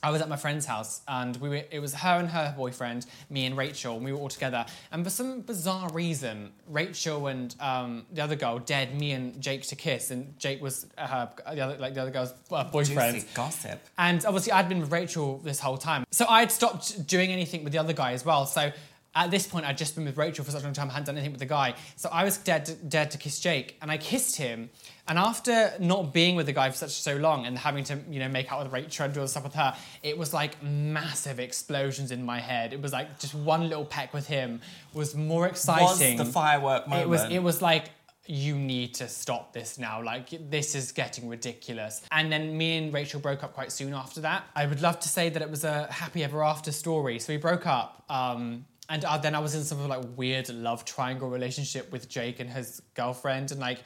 [0.06, 3.08] I was at my friend's house, and we were, it was her and her boyfriend,
[3.32, 4.64] me and Rachel, and we were all together.
[4.92, 9.64] And for some bizarre reason, Rachel and um, the other girl dared me and Jake
[9.64, 13.16] to kiss, and Jake was her, the other, like the other girl's uh, boyfriend.
[13.16, 13.82] Juicy gossip.
[13.98, 16.04] And obviously, I'd been with Rachel this whole time.
[16.12, 18.46] So I'd stopped doing anything with the other guy as well.
[18.46, 18.72] So
[19.16, 21.06] at this point, I'd just been with Rachel for such a long time, I hadn't
[21.06, 21.76] done anything with the guy.
[21.96, 24.70] So I was dared to, dared to kiss Jake, and I kissed him.
[25.08, 28.20] And after not being with the guy for such so long and having to, you
[28.20, 30.62] know, make out with Rachel and do all the stuff with her, it was like
[30.62, 32.74] massive explosions in my head.
[32.74, 34.62] It was like just one little peck with him
[34.94, 36.18] was more exciting.
[36.18, 37.06] Was the firework moment?
[37.06, 37.24] It was.
[37.24, 37.86] It was like
[38.28, 40.04] you need to stop this now.
[40.04, 42.02] Like this is getting ridiculous.
[42.12, 44.46] And then me and Rachel broke up quite soon after that.
[44.56, 47.20] I would love to say that it was a happy ever after story.
[47.20, 48.04] So we broke up.
[48.10, 52.08] Um, and uh, then I was in some of like weird love triangle relationship with
[52.10, 53.80] Jake and his girlfriend, and like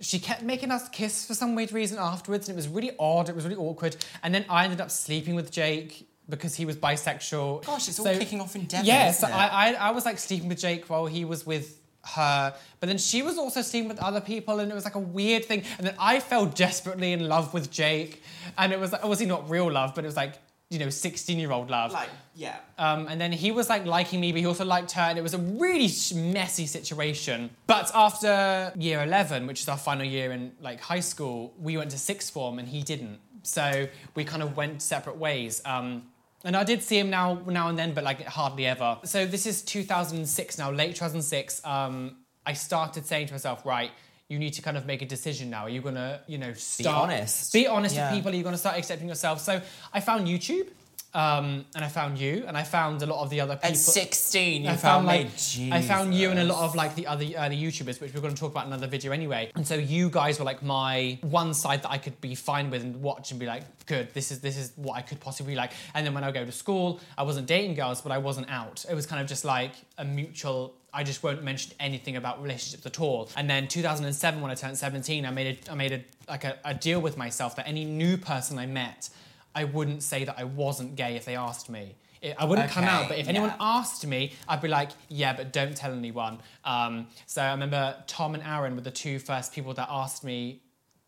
[0.00, 3.28] she kept making us kiss for some weird reason afterwards, and it was really odd.
[3.28, 3.96] It was really awkward.
[4.22, 7.64] And then I ended up sleeping with Jake because he was bisexual.
[7.64, 9.28] Gosh, it's all kicking off in Devon, Yeah, so?
[9.28, 12.98] I, I, I was like sleeping with Jake while he was with her, but then
[12.98, 15.62] she was also sleeping with other people, and it was like a weird thing.
[15.78, 18.22] And then I fell desperately in love with Jake,
[18.58, 20.34] and it was like, obviously not real love, but it was like
[20.72, 21.92] you know, 16 year old love.
[21.92, 22.56] Like, yeah.
[22.78, 25.22] Um, and then he was like liking me, but he also liked her, and it
[25.22, 27.50] was a really messy situation.
[27.66, 31.90] But after year 11, which is our final year in like high school, we went
[31.90, 33.18] to sixth form, and he didn't.
[33.42, 35.60] So we kind of went separate ways.
[35.66, 36.04] Um,
[36.42, 38.98] and I did see him now, now and then, but like hardly ever.
[39.04, 41.64] So this is 2006 now, late 2006.
[41.64, 43.90] Um, I started saying to myself, right,
[44.32, 45.62] you need to kind of make a decision now.
[45.66, 47.52] Are you gonna, you know, start honest.
[47.52, 48.06] Be honest Yeah.
[48.08, 48.32] with people.
[48.32, 49.40] Are you gonna start accepting yourself?
[49.40, 49.60] So
[49.92, 50.68] I found YouTube,
[51.14, 53.68] um, and I found you, and I found a lot of the other people.
[53.68, 55.70] At 16, you I found, found me.
[55.70, 58.22] like I found you and a lot of like the other early YouTubers, which we're
[58.22, 59.52] going to talk about in another video anyway.
[59.54, 62.80] And so you guys were like my one side that I could be fine with
[62.82, 65.72] and watch and be like, good, this is this is what I could possibly like.
[65.94, 68.86] And then when I go to school, I wasn't dating girls, but I wasn't out.
[68.90, 70.72] It was kind of just like a mutual.
[70.94, 73.30] I just won't mention anything about relationships at all.
[73.36, 76.58] And then 2007, when I turned 17, I made a, I made a like a,
[76.64, 79.08] a deal with myself that any new person I met,
[79.54, 81.94] I wouldn't say that I wasn't gay if they asked me.
[82.38, 83.56] I wouldn't come out, but if anyone yeah.
[83.58, 86.38] asked me, I'd be like, yeah, but don't tell anyone.
[86.64, 90.60] Um, so I remember Tom and Aaron were the two first people that asked me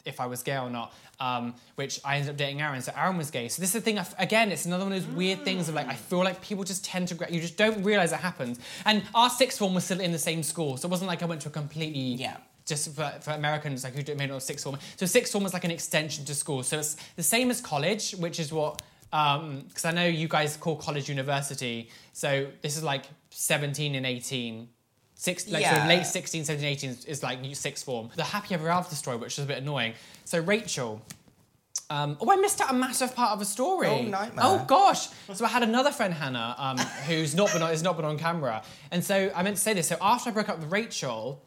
[0.04, 2.82] if I was gay or not, um, which I ended up dating Aaron.
[2.82, 3.48] So Aaron was gay.
[3.48, 5.68] So this is the thing, I f- again, it's another one of those weird things
[5.68, 8.20] of like, I feel like people just tend to, gra- you just don't realize it
[8.20, 8.58] happens.
[8.84, 10.76] And our sixth form was still in the same school.
[10.76, 12.36] So it wasn't like I went to a completely Yeah.
[12.66, 14.76] just for, for Americans like who do- may not know sixth form.
[14.96, 16.62] So sixth form was like an extension to school.
[16.62, 20.74] So it's the same as college, which is what because I know you guys call
[20.74, 21.88] college university.
[22.12, 24.68] So this is like 17 and 18.
[25.24, 25.88] Six, like so Yeah.
[25.88, 28.10] late 16, 17, 18 is, is like sixth form.
[28.14, 29.94] The happy ever after story, which is a bit annoying.
[30.26, 31.00] So Rachel.
[31.88, 33.88] Um, oh, I missed out a massive part of a story.
[33.88, 34.44] Oh, nightmare.
[34.46, 35.08] Oh gosh.
[35.32, 36.76] So I had another friend Hannah, um,
[37.08, 39.72] who's not been on, has not been on camera, and so I meant to say
[39.72, 39.88] this.
[39.88, 41.40] So after I broke up with Rachel,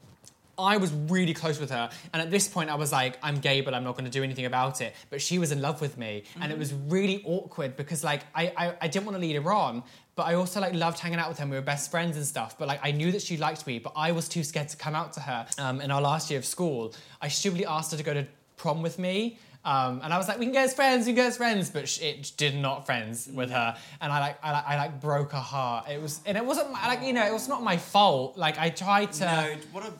[0.57, 3.61] I was really close with her, and at this point, I was like, "I'm gay,
[3.61, 5.99] but I'm not going to do anything about it." But she was in love with
[5.99, 9.35] me, and it was really awkward because, like, I, I I didn't want to lead
[9.35, 9.83] her on,
[10.17, 11.43] but I also like loved hanging out with her.
[11.43, 12.57] and We were best friends and stuff.
[12.57, 14.95] But like, I knew that she liked me, but I was too scared to come
[14.95, 15.47] out to her.
[15.57, 18.25] Um, in our last year of school, I stupidly asked her to go to
[18.57, 19.37] prom with me.
[19.63, 21.69] Um, and I was like, we can go as friends, we can go as friends,
[21.69, 25.01] but sh- it did not friends with her, and I like, I like, I like
[25.01, 25.89] broke her heart.
[25.89, 28.37] It was, and it wasn't my- like, you know, it was not my fault.
[28.37, 29.25] Like I tried to.
[29.25, 29.91] No, what a.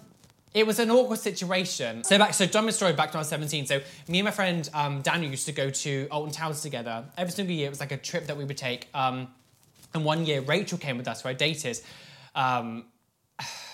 [0.53, 2.03] It was an awkward situation.
[2.05, 3.65] So back, so dumb story back to when I was 17.
[3.67, 7.03] So me and my friend um, Daniel used to go to Alton Towers together.
[7.17, 8.87] Every single year, it was like a trip that we would take.
[8.93, 9.27] Um,
[9.97, 11.79] and one year, Rachel came with us, who I dated.
[12.35, 12.85] Um,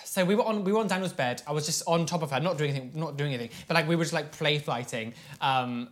[0.04, 1.42] so we were on we were on Daniel's bed.
[1.46, 3.88] I was just on top of her, not doing anything, not doing anything, but like
[3.88, 5.14] we were just like play fighting.
[5.40, 5.88] Um,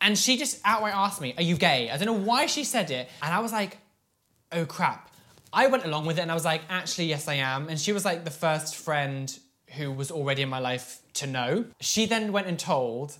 [0.00, 2.90] and she just outright asked me, "Are you gay?" I don't know why she said
[2.90, 3.78] it, and I was like,
[4.52, 5.10] "Oh crap!"
[5.52, 7.92] I went along with it, and I was like, "Actually, yes, I am." And she
[7.92, 9.38] was like the first friend
[9.76, 11.66] who was already in my life to know.
[11.80, 13.16] She then went and told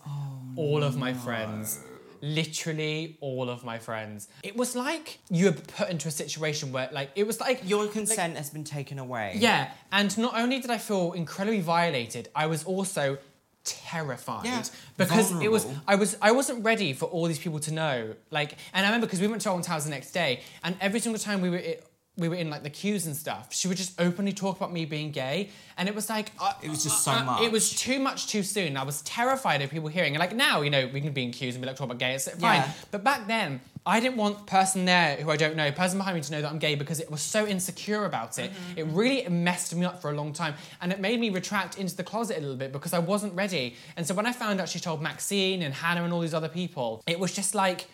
[0.57, 1.81] all of my friends.
[2.23, 4.29] Literally all of my friends.
[4.43, 7.87] It was like you were put into a situation where, like, it was like Your
[7.89, 9.35] consent has been taken away.
[9.37, 13.19] yeah, and not only did I feel incredibly violated, I was also
[13.65, 14.63] terrified Yeah,
[14.97, 15.67] because it was.
[15.87, 18.15] I was I wasn't ready for all these people to know.
[18.31, 21.01] Like, and I remember because we went to Alton Towers the next day, and every
[21.01, 21.59] single time we were.
[21.59, 21.77] i
[22.17, 23.53] we were in like the queues and stuff.
[23.53, 26.71] She would just openly talk about me being gay, and it was like uh, It
[26.71, 27.43] was just so uh, much.
[27.43, 28.77] It was too much too soon.
[28.77, 30.15] I was terrified of people hearing.
[30.15, 31.99] And like now, you know, we can be in queues and be like talk about
[31.99, 32.15] gay.
[32.15, 32.61] It's fine.
[32.61, 32.73] Yeah.
[32.91, 36.23] But back then, I didn't want person there who I don't know, person behind me
[36.23, 38.51] to know that I'm gay because it was so insecure about it.
[38.51, 38.79] Mm-hmm.
[38.79, 40.55] It really messed me up for a long time.
[40.81, 43.77] And it made me retract into the closet a little bit because I wasn't ready.
[43.97, 46.49] And so when I found out she told Maxine and Hannah and all these other
[46.49, 47.87] people, it was just like,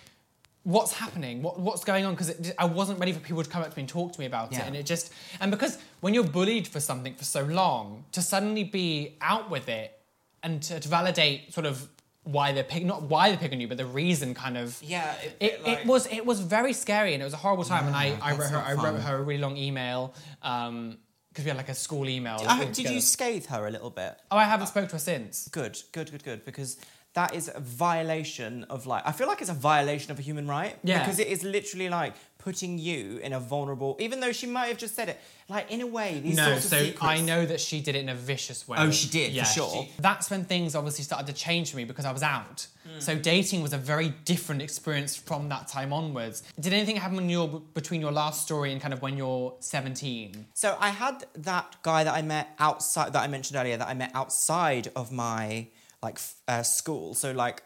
[0.64, 1.42] what's happening?
[1.42, 2.14] What, what's going on?
[2.14, 4.26] Because I wasn't ready for people to come up to me and talk to me
[4.26, 4.60] about Yeah.
[4.62, 4.66] it.
[4.68, 8.64] And it just, and because when you're bullied for something for so long, to suddenly
[8.64, 9.98] be out with it
[10.42, 11.88] and to, to validate sort of
[12.24, 15.36] why they're picking, not why they're picking you, but the reason kind of Yeah, it-
[15.40, 17.96] it, like- it was it was very scary and it was a horrible time and
[17.96, 20.98] I, I wrote her I wrote her a really long email um
[21.30, 22.36] because we had like a school email.
[22.46, 24.14] I did you scathe her a little bit?
[24.30, 25.48] Oh, I haven't spoke to her since.
[25.48, 26.44] Good, good, good, good.
[26.44, 26.76] Because
[27.14, 29.02] that is a violation of like.
[29.06, 30.76] I feel like it's a violation of a human right.
[30.82, 31.00] Yeah.
[31.00, 33.96] Because it is literally like putting you in a vulnerable.
[34.00, 36.64] Even though she might have just said it, like in a way, these No, sorts
[36.64, 37.02] of so secrets.
[37.04, 38.78] I know that she did it in a vicious way.
[38.80, 39.70] Oh, she did, for Yeah, sure.
[39.70, 42.66] she- that's when things obviously started to change for me because I was out.
[42.84, 42.98] Hmm.
[42.98, 46.42] So dating was a very different experience from that time onwards.
[46.58, 50.46] Did anything happen in your, between your last story and kind of when you're 17?
[50.54, 53.94] So I had that guy that I met outside that I mentioned earlier that I
[53.94, 55.68] met outside of my
[56.02, 57.14] like uh, school.
[57.14, 57.62] So like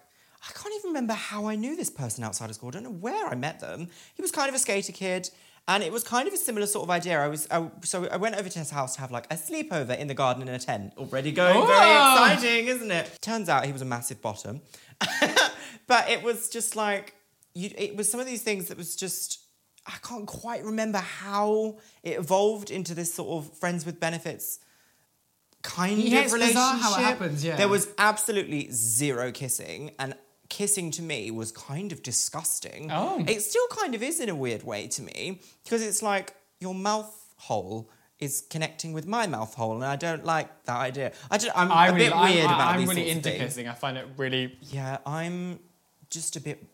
[0.49, 2.69] I can't even remember how I knew this person outside of school.
[2.69, 3.89] I don't know where I met them.
[4.15, 5.31] He was kind of a skater kid.
[5.69, 7.19] And it was kind of a similar sort of idea.
[7.21, 9.99] I was I, so I went over to his house to have like a sleepover
[9.99, 10.93] in the garden in a tent.
[10.97, 11.67] Already going Oh!
[11.67, 13.19] very exciting, isn't it?
[13.21, 14.61] Turns out he was a massive bottom,
[15.89, 17.15] but it was just like
[17.55, 17.71] you.
[17.77, 19.41] It was some of these things that was just
[19.87, 24.61] I can't quite remember how it evolved into this sort of friends with benefits
[25.67, 26.63] kind Yeah, of relationship.
[26.83, 27.57] how it happens, yeah.
[27.57, 30.15] There was absolutely zero kissing and
[30.49, 32.89] kissing to me was kind of disgusting.
[32.93, 33.23] Oh.
[33.27, 36.75] It still kind of is in a weird way to me because it's like your
[36.75, 37.13] mouth
[37.49, 41.13] hole is connecting with my mouth hole, and I don't like that idea.
[41.31, 43.43] I just, I'm I a really, bit weird I'm, about I'm these really into things.
[43.43, 43.69] kissing.
[43.69, 44.57] I find it really.
[44.63, 45.59] Yeah, I'm
[46.09, 46.65] just a bit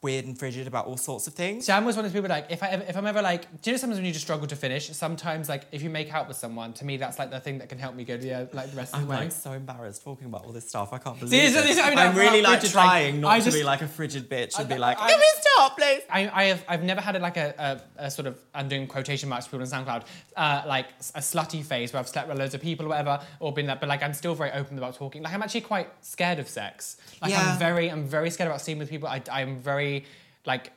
[0.00, 1.66] weird and frigid about all sorts of things.
[1.66, 3.42] See, I'm always one of those people like if I ever, if I'm ever like,
[3.62, 4.88] do you know sometimes when you just struggle to finish?
[4.90, 7.68] Sometimes like if you make out with someone, to me that's like the thing that
[7.68, 9.16] can help me go yeah uh, like the rest of I'm the way.
[9.16, 10.92] like so embarrassed talking about all this stuff.
[10.92, 11.84] I can't believe this- it.
[11.84, 14.28] I mean, I'm really like frigid, like, trying not I to be like a frigid
[14.30, 15.12] bitch and I- be like, I- we
[15.58, 16.02] stop, please?
[16.10, 18.86] I, I have I've never had a, like a, a, a sort of I'm doing
[18.86, 20.04] quotation marks for people on SoundCloud
[20.36, 23.52] uh, like a slutty phase where I've slept with loads of people or whatever or
[23.52, 26.38] been that but like I'm still very open about talking like I'm actually quite scared
[26.38, 27.52] of sex like Yeah.
[27.52, 30.04] I'm very I'm very scared about sleeping with people I, I'm very
[30.46, 30.72] like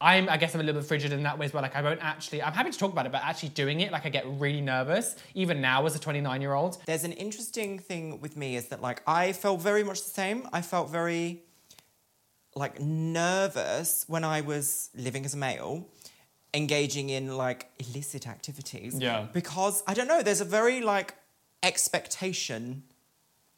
[0.00, 1.82] I'm I guess I'm a little bit frigid in that way as well like I
[1.82, 4.24] won't actually I'm happy to talk about it but actually doing it like I get
[4.26, 8.56] really nervous even now as a 29 year old There's an interesting thing with me
[8.56, 10.48] is that like I felt very much the same.
[10.52, 11.42] I felt very
[12.54, 15.86] like nervous when I was living as a male,
[16.52, 18.98] engaging in like illicit activities.
[18.98, 19.26] Yeah.
[19.32, 21.14] Because I don't know, there's a very like
[21.62, 22.84] expectation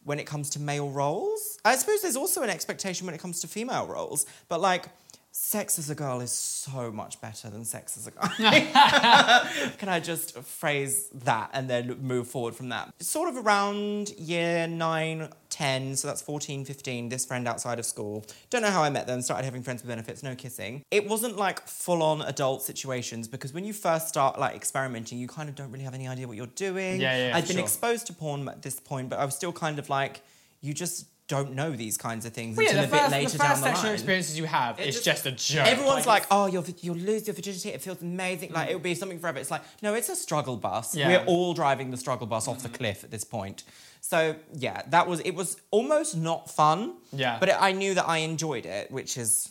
[0.04, 1.58] when it comes to male roles.
[1.64, 4.88] I suppose there's also an expectation when it comes to female roles, but like
[5.38, 9.70] sex as a girl is so much better than sex as a guy.
[9.78, 12.90] Can I just phrase that and then move forward from that?
[13.02, 18.24] Sort of around year 9, 10, so that's 14, 15, this friend outside of school.
[18.48, 20.82] Don't know how I met them, started having friends with benefits, no kissing.
[20.90, 25.28] It wasn't like full on adult situations because when you first start like experimenting, you
[25.28, 26.98] kind of don't really have any idea what you're doing.
[26.98, 27.64] Yeah, yeah, yeah, I'd been sure.
[27.64, 30.22] exposed to porn at this point, but I was still kind of like,
[30.62, 33.30] you just don't know these kinds of things Well, until the a bit first, later
[33.30, 33.94] the down first the sexual line.
[33.94, 36.96] experiences you have It is just- just, a joke Everyone's like, it's- oh, you'll, you'll
[36.96, 37.70] lose your virginity.
[37.70, 38.52] It feels amazing.
[38.52, 39.38] Like, it'll be something forever.
[39.40, 40.94] It's like, no, it's a struggle bus.
[40.94, 41.08] Yeah.
[41.08, 43.64] We're all driving the struggle bus off the cliff at this point.
[44.00, 46.94] So, yeah, that was, it was almost not fun.
[47.12, 47.38] Yeah.
[47.40, 49.50] But I knew that I enjoyed it, which is,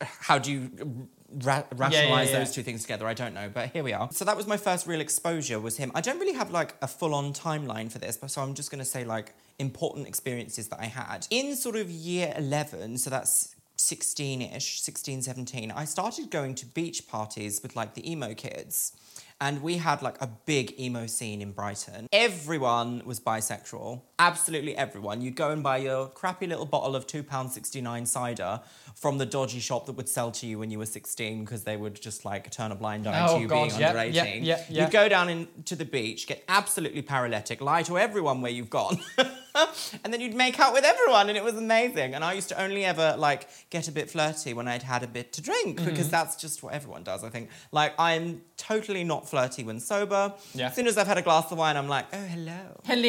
[0.00, 1.08] how do you
[1.42, 2.38] ra- rationalize yeah.
[2.38, 3.06] those two things together?
[3.06, 4.08] I don't know, but here we are.
[4.12, 5.92] So that was my first real exposure was him.
[5.94, 8.80] I don't really have like a full-on timeline for this, but so I'm just going
[8.80, 11.26] to say like important experiences that I had.
[11.30, 17.06] In sort of year 11, so that's 16-ish, 16, 17, I started going to beach
[17.06, 18.92] parties with like the emo kids.
[19.40, 22.08] And we had like a big emo scene in Brighton.
[22.12, 24.02] Everyone was bisexual.
[24.18, 25.20] Absolutely everyone.
[25.20, 28.60] You'd go and buy your crappy little bottle of £2.69 cider
[28.96, 31.76] from the dodgy shop that would sell to you when you were 16 because they
[31.76, 34.24] would just like turn a blind eye Oh, to you God, being yeah, under yeah,
[34.24, 34.44] 18.
[34.44, 34.82] yeah, yeah.
[34.82, 38.98] You'd go down into the beach, get absolutely paralytic, lie to everyone where you've gone.
[40.04, 42.14] and then you'd make out with everyone and it was amazing.
[42.14, 45.06] And I used to only ever like get a bit flirty when I'd had a
[45.06, 45.84] bit to drink Mm-hmm.
[45.86, 47.50] because that's just what everyone does, I think.
[47.72, 50.34] Like I'm totally not flirty when sober.
[50.54, 50.66] Yeah.
[50.68, 52.80] As soon as I've had a glass of wine, I'm like, oh hello.
[52.84, 53.02] hello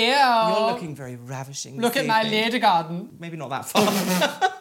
[0.59, 1.79] You're looking very ravishing.
[1.79, 4.53] look at my evening." lady garden Maybe not that far.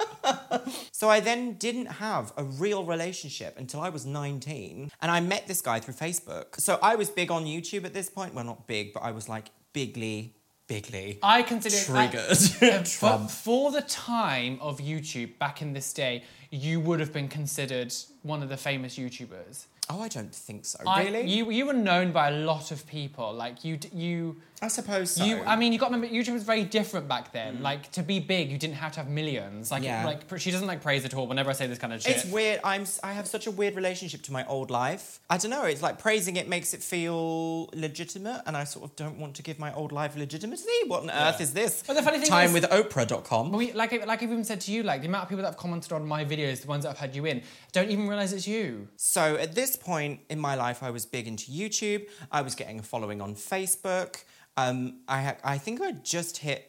[0.93, 4.91] so I then didn't have a real relationship until I was 19.
[5.01, 6.61] And I met this guy through Facebook.
[6.61, 8.35] So I was big on YouTube at this point.
[8.35, 10.35] Well, not big, but I was like bigly,
[10.69, 12.39] bigly I consider triggered.
[12.63, 17.29] Uh, for, for the time of YouTube back in this day, you would have been
[17.29, 19.67] considered one of the famous YouTubers.
[19.91, 20.79] oh, I don't think so.
[20.87, 21.27] I- really?
[21.29, 23.33] you you were known by a lot of people.
[23.33, 25.25] Like you you I suppose so.
[25.25, 25.41] you.
[25.47, 27.59] I mean, you got to remember YouTube was very different back then.
[27.59, 27.63] Mm.
[27.63, 29.71] Like to be big, you didn't have to have millions.
[29.71, 30.05] Like Yeah.
[30.05, 31.27] like she doesn't like praise at all.
[31.29, 32.17] Whenever I say this kind of shit.
[32.17, 32.61] It's weird.
[32.65, 32.85] I'm.
[33.03, 35.21] I have such a weird relationship to my old life.
[35.31, 35.65] I don't know.
[35.65, 39.43] It's like praising it makes it feel legitimate, and I sort of don't want to
[39.43, 40.69] give my old life legitimacy.
[40.87, 41.85] What on earth is this?
[41.87, 43.53] But the funny thing Time is- with Oprah.com.
[43.53, 45.57] We, like, like I've even said to you, like the amount of people that have
[45.57, 47.43] commented on my videos, the ones that have had you in,
[47.73, 48.89] don't even realize it's you.
[48.97, 52.07] So at this point in my life, I was big into YouTube.
[52.33, 54.25] I was getting a following on Facebook.
[54.59, 56.61] Um, I ha- I think I just hit.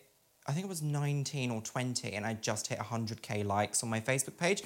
[0.48, 4.00] I think it was 19 or 20, and I just hit 100k likes on my
[4.00, 4.64] Facebook page.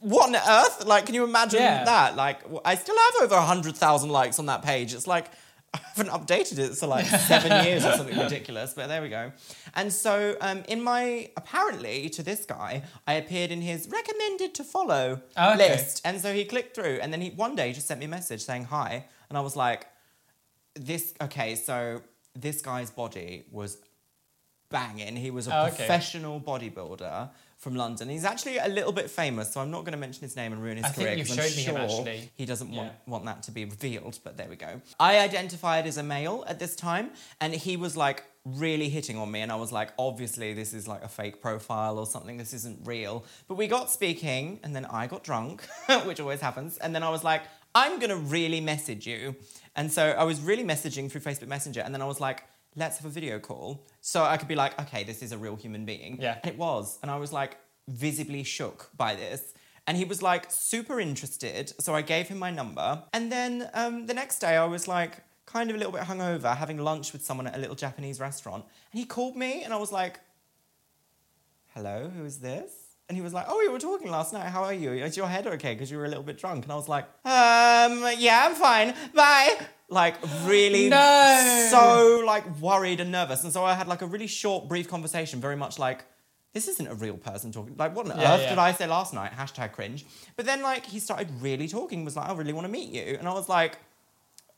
[0.00, 0.84] What on earth?
[0.86, 1.84] Like, can you imagine Yeah.
[1.84, 2.14] that?
[2.16, 4.94] Like, I still have over 100,000 likes on that page.
[4.94, 5.26] It's like,
[5.74, 9.32] I haven't updated it for like seven years or something ridiculous, but there we go.
[9.74, 14.64] And so, um, in my, apparently to this guy, I appeared in his recommended to
[14.64, 15.70] follow Oh, okay.
[15.70, 16.00] list.
[16.04, 18.42] And so he clicked through, and then he one day just sent me a message
[18.44, 19.06] saying hi.
[19.28, 19.86] And I was like,
[20.74, 22.02] this, okay, so
[22.36, 23.78] this guy's body was
[24.68, 25.16] banging.
[25.16, 25.76] He was a Oh, okay.
[25.76, 28.08] professional bodybuilder from London.
[28.08, 30.62] He's actually a little bit famous, so I'm not going to mention his name and
[30.62, 32.30] ruin his I think career you've 'cause I'm showed me him, sure actually.
[32.36, 34.80] he doesn't want, want that to be revealed, but there we go.
[35.00, 39.30] I identified as a male at this time, and he was like really hitting on
[39.30, 42.52] me, and I was like, obviously, this is like a fake profile or something, this
[42.52, 43.24] isn't real.
[43.48, 45.66] But we got speaking, and then I got drunk,
[46.04, 47.42] which always happens, and then I was like,
[47.76, 49.36] I'm gonna really message you.
[49.76, 52.96] And so I was really messaging through Facebook Messenger, and then I was like, let's
[52.96, 53.86] have a video call.
[54.00, 56.18] So I could be like, okay, this is a real human being.
[56.20, 56.38] Yeah.
[56.42, 56.98] And it was.
[57.02, 59.52] And I was like visibly shook by this.
[59.86, 61.72] And he was like super interested.
[61.78, 63.04] So I gave him my number.
[63.12, 66.56] And then um, the next day I was like, kind of a little bit hungover,
[66.56, 69.76] having lunch with someone at a little Japanese restaurant, and he called me, and I
[69.76, 70.20] was like,
[71.68, 74.48] "Hello, who is this?" And he was like, "Oh, we were talking last night.
[74.48, 74.90] How are you?
[74.92, 75.74] Is your head okay?
[75.74, 78.94] Because you were a little bit drunk." And I was like, "Um, yeah, I'm fine.
[79.14, 79.56] Bye."
[79.88, 81.68] Like really, No.
[81.70, 85.40] so like worried and nervous, and so I had like a really short, brief conversation,
[85.40, 86.04] very much like.
[86.52, 87.76] This isn't a real person talking.
[87.76, 88.48] Like, what on Yeah, earth yeah.
[88.48, 89.30] did I say last night?
[89.32, 90.06] Hashtag cringe.
[90.36, 92.02] But then, like, he started really talking.
[92.02, 93.76] Was like, I really want to meet you, and I was like,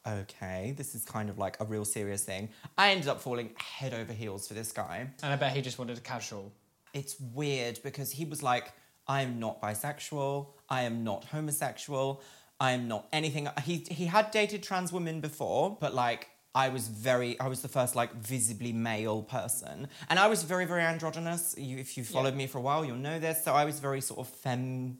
[0.06, 2.50] okay, this is kind of like a real serious thing.
[2.76, 5.08] I ended up falling head over heels for this guy.
[5.22, 6.52] And I bet he just wanted a casual.
[6.92, 8.72] It's weird because he was like,
[9.07, 12.22] I am not bisexual, I am not homosexual,
[12.61, 13.48] I am not anything.
[13.64, 17.68] He he had dated trans women before, but like I was very, I was the
[17.68, 21.55] first like visibly male person, and I was very, very androgynous.
[21.57, 23.44] You, if you followed me for a while, you'll know this.
[23.44, 24.98] So I was very sort of femme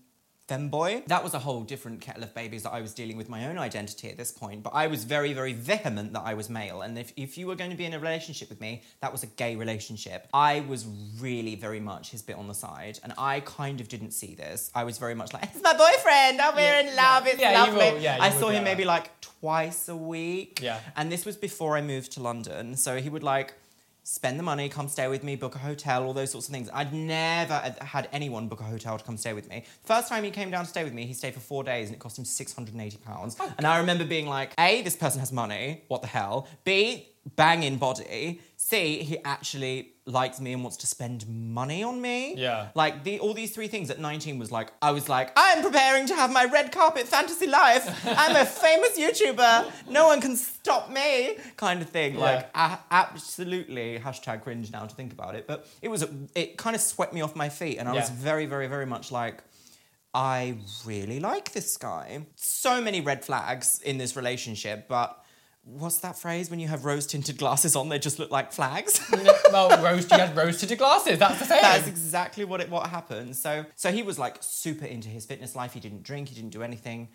[0.49, 1.05] femboy.
[1.07, 3.59] That was a whole different kettle of babies that I was dealing with my own
[3.59, 4.63] identity at this point.
[4.63, 6.83] But I was very, very vehement that I was male.
[6.83, 9.23] And if, if you were going to be in a relationship with me, that was
[9.23, 10.27] a gay relationship.
[10.33, 10.87] I was
[11.21, 12.99] really very much his bit on the side.
[13.05, 14.71] And I kind of didn't see this.
[14.75, 16.41] I was very much like, it's my boyfriend.
[16.43, 17.25] Oh, we're Yeah, in love.
[17.27, 17.33] yeah.
[17.33, 17.93] It's Yeah, lovely.
[17.93, 20.61] will, yeah, I saw him maybe like twice a week.
[20.63, 20.81] Yeah.
[20.97, 22.77] And this was before I moved to London.
[22.77, 23.55] So he would like
[24.11, 26.71] spend the money, come stay with me, book a hotel, all those sorts of things.
[26.73, 29.65] I'd never had- anyone book a hotel to come stay with me.
[29.85, 31.95] First time he came down to stay with me, he stayed for four days and
[31.95, 33.37] it cost him £680.
[33.59, 36.49] And I remember being like, A, this person has money, what the hell?
[36.65, 38.41] B, banging body.
[38.69, 42.35] C, he actually likes me and wants to spend money on me.
[42.37, 42.69] Yeah.
[42.75, 46.07] Like the all these three things at 19 was like, I was like, I'm preparing
[46.09, 47.85] to have my red carpet fantasy life.
[48.07, 49.89] I'm a famous YouTuber.
[49.89, 52.17] No one can stop me, kind of thing.
[52.19, 55.47] Like a- absolutely hashtag cringe now to think about it.
[55.47, 56.05] But it was
[56.35, 59.11] it kind of swept me off my feet, and I was very, very, very much
[59.11, 59.43] like.
[60.15, 62.27] I really like this guy.
[62.35, 65.23] So many red flags in this relationship, but
[65.77, 67.89] what's that phrase when you have rose tinted glasses on?
[67.89, 69.01] They just look like flags.
[69.53, 71.19] well, rose, you had rose tinted glasses.
[71.19, 71.61] That's the thing.
[71.61, 73.37] That's exactly what it what happened.
[73.37, 75.73] So so he was like super into his fitness life.
[75.73, 76.29] He didn't drink.
[76.29, 77.09] He didn't do anything.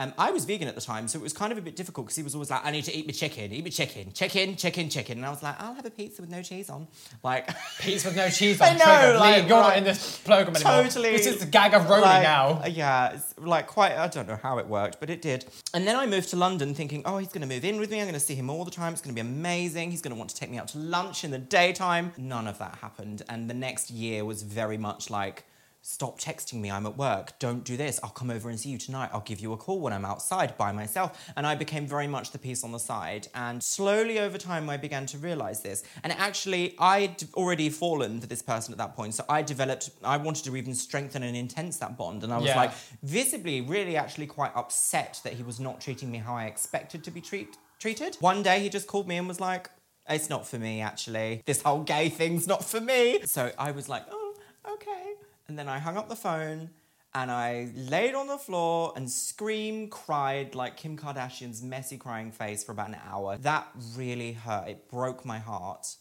[0.00, 2.06] Um, I was vegan at the time, so it was kind of a bit difficult
[2.06, 4.56] because he was always like, "I need to eat my chicken, eat my chicken, chicken,
[4.56, 6.88] chicken, chicken," and I was like, "I'll have a pizza with no cheese on."
[7.22, 8.68] Like Pizza with no cheese on.
[8.68, 9.16] I know, triggered.
[9.20, 10.84] like, Lee, you're not in this program anymore.
[10.84, 11.10] totally.
[11.10, 12.64] This is the gag of rolling like, now.
[12.66, 13.92] Yeah, it's like quite.
[13.92, 15.44] I don't know how it worked, but it did.
[15.74, 18.00] And then I moved to London, thinking, oh, he's going to move in with me.
[18.00, 18.94] I'm going to see him all the time.
[18.94, 19.90] It's going to be amazing.
[19.90, 22.14] He's going to want to take me out to lunch in the daytime.
[22.16, 25.44] None of that happened, and the next year was very much like.
[25.82, 27.38] Stop texting me, I'm at work.
[27.38, 27.98] Don't do this.
[28.02, 29.08] I'll come over and see you tonight.
[29.14, 31.30] I'll give you a call when I'm outside by myself.
[31.36, 33.28] And I became very much the piece on the side.
[33.34, 35.82] And slowly over time, I began to realize this.
[36.04, 39.14] And actually, I'd already fallen for this person at that point.
[39.14, 42.24] So I developed, I wanted to even strengthen and intense that bond.
[42.24, 42.56] And I was Yeah.
[42.56, 47.02] like, visibly, really actually quite upset that he was not treating me how I expected
[47.04, 48.16] to be treat- treated.
[48.20, 49.70] One day, he just called me and was like,
[50.08, 51.42] it's not for me, actually.
[51.46, 53.22] This whole gay thing's not for me.
[53.24, 54.34] So I was like, oh,
[54.72, 55.14] okay.
[55.50, 56.70] And then I hung up the phone
[57.12, 62.62] and I laid on the floor and screamed, cried like Kim Kardashian's messy crying face
[62.62, 63.36] for about an hour.
[63.38, 64.68] That really hurt.
[64.68, 65.96] It broke my heart.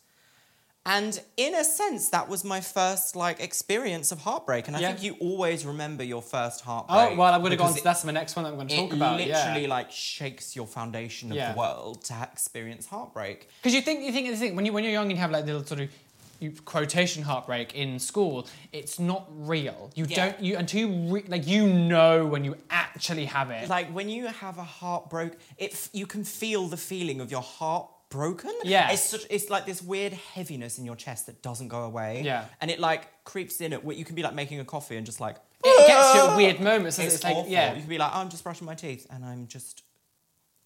[0.86, 4.68] And in a sense, that was my first like experience of heartbreak.
[4.68, 4.88] And I Yeah.
[4.90, 7.14] think you always remember your first heartbreak.
[7.14, 7.74] Oh well, I'm going to go on.
[7.74, 9.18] To, that's my next one that I'm going to it, talk it about.
[9.18, 9.68] literally yeah.
[9.68, 11.54] like shakes your foundation of Yeah.
[11.54, 13.50] the world to experience heartbreak.
[13.64, 15.32] Because you think you think the thing when you when you're young and you have
[15.32, 15.90] like little sort of
[16.66, 19.92] quotation heartbreak in school, it's not real.
[19.96, 20.16] You Yeah.
[20.32, 23.70] don't you until you re, like you know when you actually have it.
[23.70, 27.90] Like when you have a heartbroke, it you can feel the feeling of your heart
[28.10, 28.52] broken.
[28.64, 28.92] Yeah.
[28.92, 32.22] it's such, it's like this weird heaviness in your chest that doesn't go away.
[32.26, 32.46] Yeah.
[32.62, 35.06] and it like creeps in at what you can be like making a coffee and
[35.06, 36.98] just like it gets you at weird moments.
[37.00, 37.74] it's, It's like yeah.
[37.76, 39.84] you can be like, oh, I'm just brushing my teeth and I'm just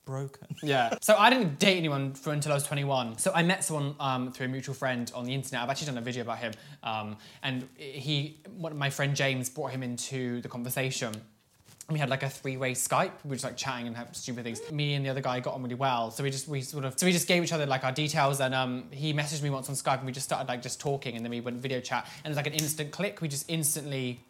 [0.06, 0.48] broken.
[0.64, 0.96] Yeah.
[1.02, 3.18] So I didn't date anyone for until I was 21.
[3.18, 5.62] So I met someone um, through a mutual friend on the internet.
[5.62, 6.54] I've actually done a video about him.
[6.84, 11.14] Um, and he, one my friend James brought him into the conversation.
[11.90, 13.12] We had like a three-way Skype.
[13.26, 14.62] We were just like chatting and having stupid things.
[14.72, 16.12] Me and the other guy got on really well.
[16.12, 18.40] So we just we sort of so we just gave each other like our details.
[18.40, 21.18] And um, he messaged me once on Skype, and we just started like just talking.
[21.18, 23.22] And then we went video chat, and it was like an instant click.
[23.22, 24.22] We just instantly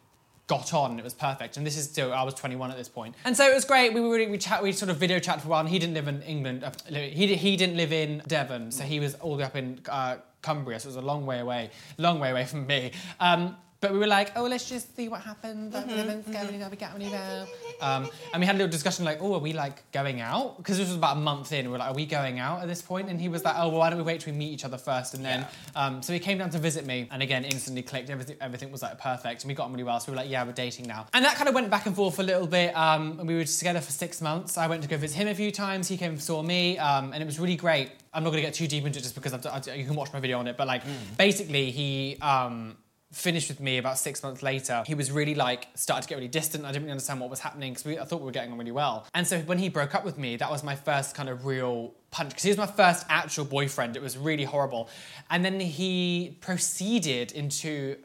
[0.46, 0.98] got on.
[0.98, 1.56] It was perfect.
[1.56, 3.14] And this is still, I was 21 at this point.
[3.24, 3.94] And so it was great.
[3.94, 5.60] We were really, we chat, we sort of video chat for a while.
[5.60, 6.64] And he didn't live in England.
[6.64, 8.70] Uh, he, he didn't live in Devon.
[8.70, 10.78] So he was all the way up in uh, Cumbria.
[10.80, 12.92] So it was a long way away, long way away from me.
[13.20, 15.74] Um, But we were like, oh, let's just see what happens.
[15.74, 16.70] Like, mm-hmm, mm-hmm.
[16.70, 17.46] we get anywhere.
[17.82, 20.56] Um, and we had a little discussion like, oh, are we like going out?
[20.56, 21.66] Because this was about a month in.
[21.66, 23.10] We were like, are we going out at this point?
[23.10, 24.78] And he was like, oh, well, why don't we wait till we meet each other
[24.78, 25.12] first?
[25.12, 25.86] And then, yeah.
[25.86, 28.08] um, so he came down to visit me, and again, instantly clicked.
[28.08, 30.00] Everything, everything was like perfect, and we got on really well.
[30.00, 31.06] So we were like, yeah, we're dating now.
[31.12, 32.74] And that kind of went back and forth a little bit.
[32.74, 34.56] Um, and we were together for six months.
[34.56, 35.88] I went to go visit him a few times.
[35.88, 37.90] He came and saw me, um, and it was really great.
[38.14, 39.94] I'm not going to get too deep into it just because I've, I've, you can
[39.94, 40.56] watch my video on it.
[40.56, 41.16] But like, mm.
[41.18, 42.78] basically, he um,
[43.14, 46.28] finished with me about six months later, he was really like started to get really
[46.28, 46.64] distant.
[46.64, 48.72] I didn't really understand what was happening because I thought we were getting on really
[48.72, 49.06] well.
[49.14, 51.94] And so when he broke up with me, that was my first kind of real
[52.10, 53.96] punch because he was my first actual boyfriend.
[53.96, 54.88] It was really horrible.
[55.30, 57.96] And then he proceeded into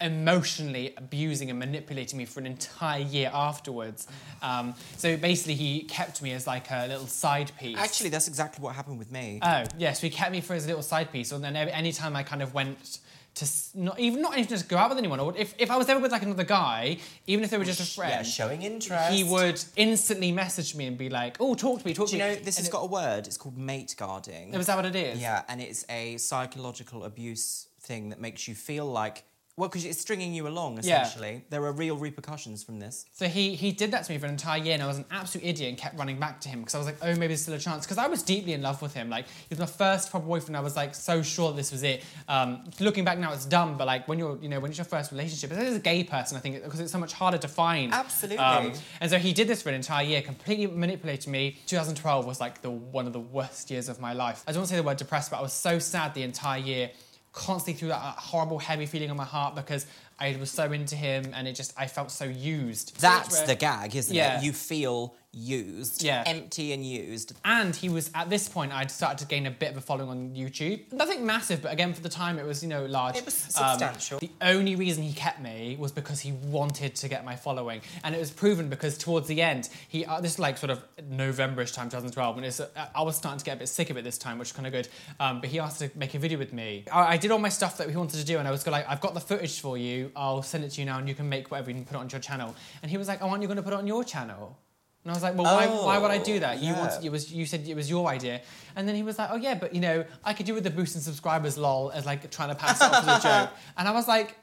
[0.00, 4.08] emotionally abusing and manipulating me for an entire year afterwards.
[4.42, 7.76] Um, so basically, he kept me as like a little side piece.
[7.76, 9.40] Actually, that's exactly what happened with me.
[9.42, 11.32] Oh, yes, yeah, so he kept me for his little side piece.
[11.32, 13.00] And then every, time I kind of went
[13.34, 15.20] to not even not even just go out with anyone.
[15.20, 17.80] Or if, if I was ever with like another guy, even if they were just
[17.80, 21.80] a friend, yeah, showing interest, he would instantly message me and be like, "Oh, talk
[21.80, 23.26] to me, talk Do to me." You know, this and has it, got a word.
[23.26, 24.52] It's called mate guarding.
[24.54, 25.20] Is that what it is?
[25.20, 29.24] Yeah, and it's a psychological abuse thing that makes you feel like
[29.60, 31.32] well, because it's stringing you along, essentially.
[31.34, 31.40] Yeah.
[31.50, 33.04] There are real repercussions from this.
[33.12, 35.04] So he he did that to me for an entire year, and I was an
[35.10, 37.42] absolute idiot and kept running back to him because I was like, oh, maybe there's
[37.42, 37.84] still a chance.
[37.84, 39.10] Because I was deeply in love with him.
[39.10, 40.56] Like, he was my first proper boyfriend.
[40.56, 42.02] I was like so sure this was it.
[42.26, 44.86] Um, looking back now, it's dumb, but like when you're, you know, when it's your
[44.86, 47.92] first relationship, as a gay person, I think, because it's so much harder to find.
[47.92, 48.38] Absolutely.
[48.38, 51.58] Um, and so he did this for an entire year, completely manipulated me.
[51.66, 54.42] 2012 was like the one of the worst years of my life.
[54.46, 56.60] I don't want to say the word depressed, but I was so sad the entire
[56.60, 56.90] year
[57.32, 59.86] constantly through that horrible heavy feeling on my heart because
[60.18, 63.00] I was so into him and it just I felt so used.
[63.00, 64.38] That's the gag, isn't yeah.
[64.38, 64.44] it?
[64.44, 66.24] You feel used, yeah.
[66.26, 67.34] empty and used.
[67.44, 70.08] And he was at this point I'd started to gain a bit of a following
[70.08, 70.92] on YouTube.
[70.92, 73.16] Nothing massive, but again for the time it was you know large.
[73.16, 74.16] It was substantial.
[74.16, 77.80] Um, the only reason he kept me was because he wanted to get my following,
[78.02, 80.82] and it was proven because towards the end he uh, this is like sort of
[80.98, 83.96] Novemberish time 2012, and it's, uh, I was starting to get a bit sick of
[83.96, 84.88] it this time, which is kind of good.
[85.20, 86.84] Um, but he asked to make a video with me.
[86.92, 88.88] I, I, did all my stuff that he wanted to do, and I was like,
[88.88, 90.10] I've got the footage for you.
[90.16, 92.00] I'll send it to you now, and you can make whatever you can put it
[92.00, 92.54] on your channel.
[92.82, 94.58] And he was like, Oh, aren't you going to put it on your channel?
[95.02, 96.58] And I was like, well, why, oh, why would I do that?
[96.58, 96.78] You yeah.
[96.78, 98.42] wanted, oh, it was, you said it was your idea.
[98.76, 100.70] And then he was like, oh yeah, but you know, I could do with the
[100.70, 103.50] boost in subscribers, lol, as like trying to pass it off as a joke.
[103.78, 104.36] And I was like,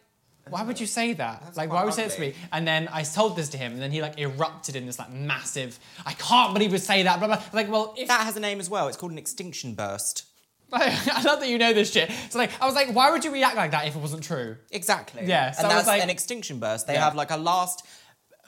[0.50, 1.42] why would you say that?
[1.44, 2.34] That's like, why would you say it to me?
[2.52, 5.12] And then I told this to him, and then he like erupted in this like
[5.12, 7.20] massive, I can't believe you say that.
[7.20, 7.44] Blah, blah.
[7.54, 8.08] Like, well, if...
[8.08, 8.88] that has a name as well.
[8.88, 10.26] It's called an extinction burst.
[10.74, 12.12] I love that you know this shit.
[12.30, 14.58] So like, I was like, why would you react like that if it wasn't true?
[14.72, 15.26] Exactly.
[15.26, 15.52] Yeah.
[15.52, 16.88] So and that's like, an extinction burst.
[16.88, 17.06] They yeah.
[17.06, 17.86] have like a last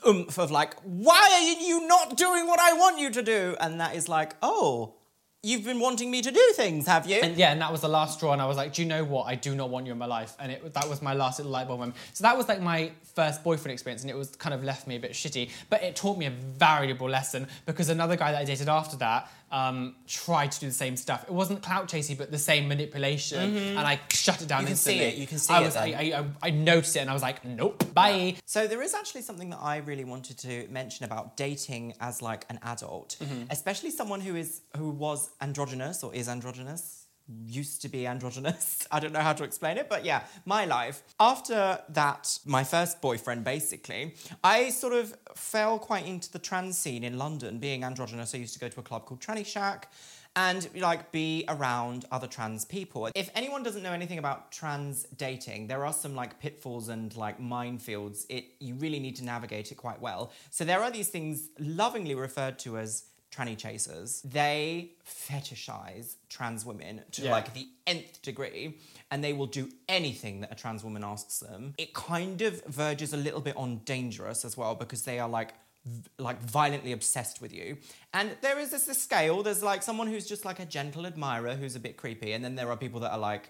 [0.07, 3.55] oomph of like, why are you not doing what I want you to do?
[3.59, 4.93] And that is like, oh,
[5.41, 7.15] you've been wanting me to do things, have you?
[7.15, 8.33] And yeah, and that was the last straw.
[8.33, 9.23] And I was like, do you know what?
[9.23, 10.35] I do not want you in my life.
[10.39, 11.95] And it, that was my last little light bulb moment.
[12.13, 14.97] So that was like my first boyfriend experience, and it was kind of left me
[14.97, 15.49] a bit shitty.
[15.69, 19.31] But it taught me a valuable lesson because another guy that I dated after that
[19.51, 21.23] um, tried to do the same stuff.
[21.23, 23.77] It wasn't clout chasing, but the same manipulation, mm-hmm.
[23.77, 24.99] and I shut it down you can instantly.
[24.99, 25.15] See it.
[25.15, 25.79] You can see I was, it.
[25.79, 28.09] I, I, I, noticed it, and I was like, nope, bye.
[28.09, 28.31] Yeah.
[28.45, 32.45] So there is actually something that I really wanted to mention about dating as like
[32.49, 33.43] an adult, mm-hmm.
[33.49, 36.98] especially someone who is who was androgynous or is androgynous
[37.45, 38.87] used to be androgynous.
[38.91, 41.03] I don't know how to explain it, but yeah, my life.
[41.19, 47.03] After that, my first boyfriend, basically, I sort of fell quite into the trans scene
[47.03, 47.59] in London.
[47.59, 49.91] Being androgynous, I used to go to a club called Tranny Shack
[50.35, 53.09] and like be around other trans people.
[53.15, 57.39] If anyone doesn't know anything about trans dating, there are some like pitfalls and like
[57.39, 58.25] minefields.
[58.29, 60.31] It you really need to navigate it quite well.
[60.49, 67.01] So there are these things lovingly referred to as tranny chasers, they fetishize trans women
[67.11, 67.31] to yeah.
[67.31, 68.77] like the nth degree
[69.11, 71.73] and they will do anything that a trans woman asks them.
[71.77, 75.53] It kind of verges a little bit on dangerous as well because they are like
[76.17, 77.77] like violently obsessed with you.
[78.13, 79.43] And there is this, this scale.
[79.43, 82.55] There's like someone who's just like a gentle admirer who's a bit creepy, and then
[82.55, 83.49] there are people that are like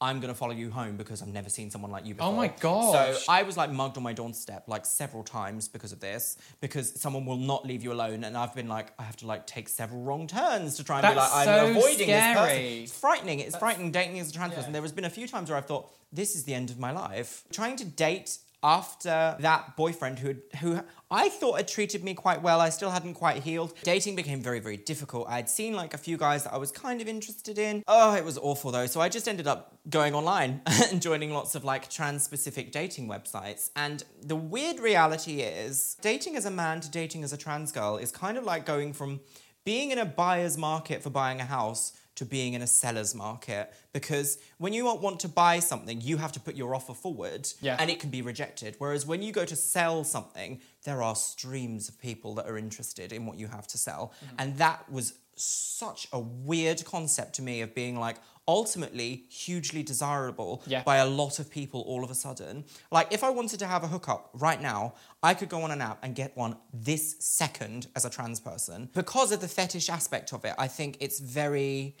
[0.00, 2.32] I'm gonna follow you home because I've never seen someone like you before.
[2.32, 3.16] Oh my god!
[3.16, 7.00] So I was like mugged on my doorstep like several times because of this, because
[7.00, 9.68] someone will not leave you alone, and I've been like, I have to like take
[9.68, 12.06] several wrong turns to try and That's be like, I'm avoiding scary.
[12.06, 12.62] this person.
[12.62, 13.40] It's frightening.
[13.40, 13.60] It's That's...
[13.60, 14.58] frightening dating as a trans yeah.
[14.58, 14.72] person.
[14.72, 16.92] There has been a few times where I've thought, this is the end of my
[16.92, 17.44] life.
[17.52, 20.80] Trying to date after that boyfriend who who
[21.10, 23.72] I thought had treated me quite well, I still hadn't quite healed.
[23.82, 25.28] Dating became very, very difficult.
[25.28, 27.82] I'd seen like a few guys that I was kind of interested in.
[27.86, 28.86] Oh, it was awful though.
[28.86, 33.08] So I just ended up going online and joining lots of like trans specific dating
[33.08, 33.70] websites.
[33.76, 37.96] And the weird reality is, dating as a man to dating as a trans girl
[37.96, 39.20] is kind of like going from
[39.64, 43.72] being in a buyer's market for buying a house to being in a seller's market
[43.92, 47.76] because when you want to buy something, you have to put your offer forward Yeah.
[47.78, 48.74] and it can be rejected.
[48.78, 53.12] Whereas when you go to sell something, there are streams of people that are interested
[53.12, 54.12] in what you have to sell.
[54.24, 54.34] Mm-hmm.
[54.40, 58.16] And that was such a weird concept to me of being like
[58.48, 60.82] ultimately hugely desirable Yeah.
[60.82, 62.64] by a lot of people all of a sudden.
[62.90, 65.82] Like if I wanted to have a hookup right now, I could go on an
[65.82, 68.88] app and get one this second as a trans person.
[68.94, 71.94] Because of the fetish aspect of it, I think it's very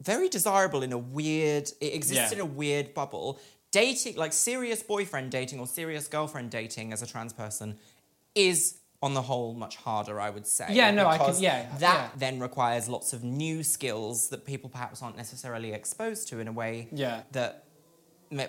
[0.00, 2.34] very desirable in a weird it exists Yeah.
[2.34, 3.38] in a weird bubble.
[3.70, 7.78] Dating like serious boyfriend dating or serious girlfriend dating as a trans person
[8.34, 10.66] is on the whole much harder, I would say.
[10.70, 12.10] Yeah, no, I can- yeah, That yeah.
[12.16, 16.52] then requires lots of new skills that people perhaps aren't necessarily exposed to in a
[16.52, 17.22] way Yeah.
[17.32, 17.64] that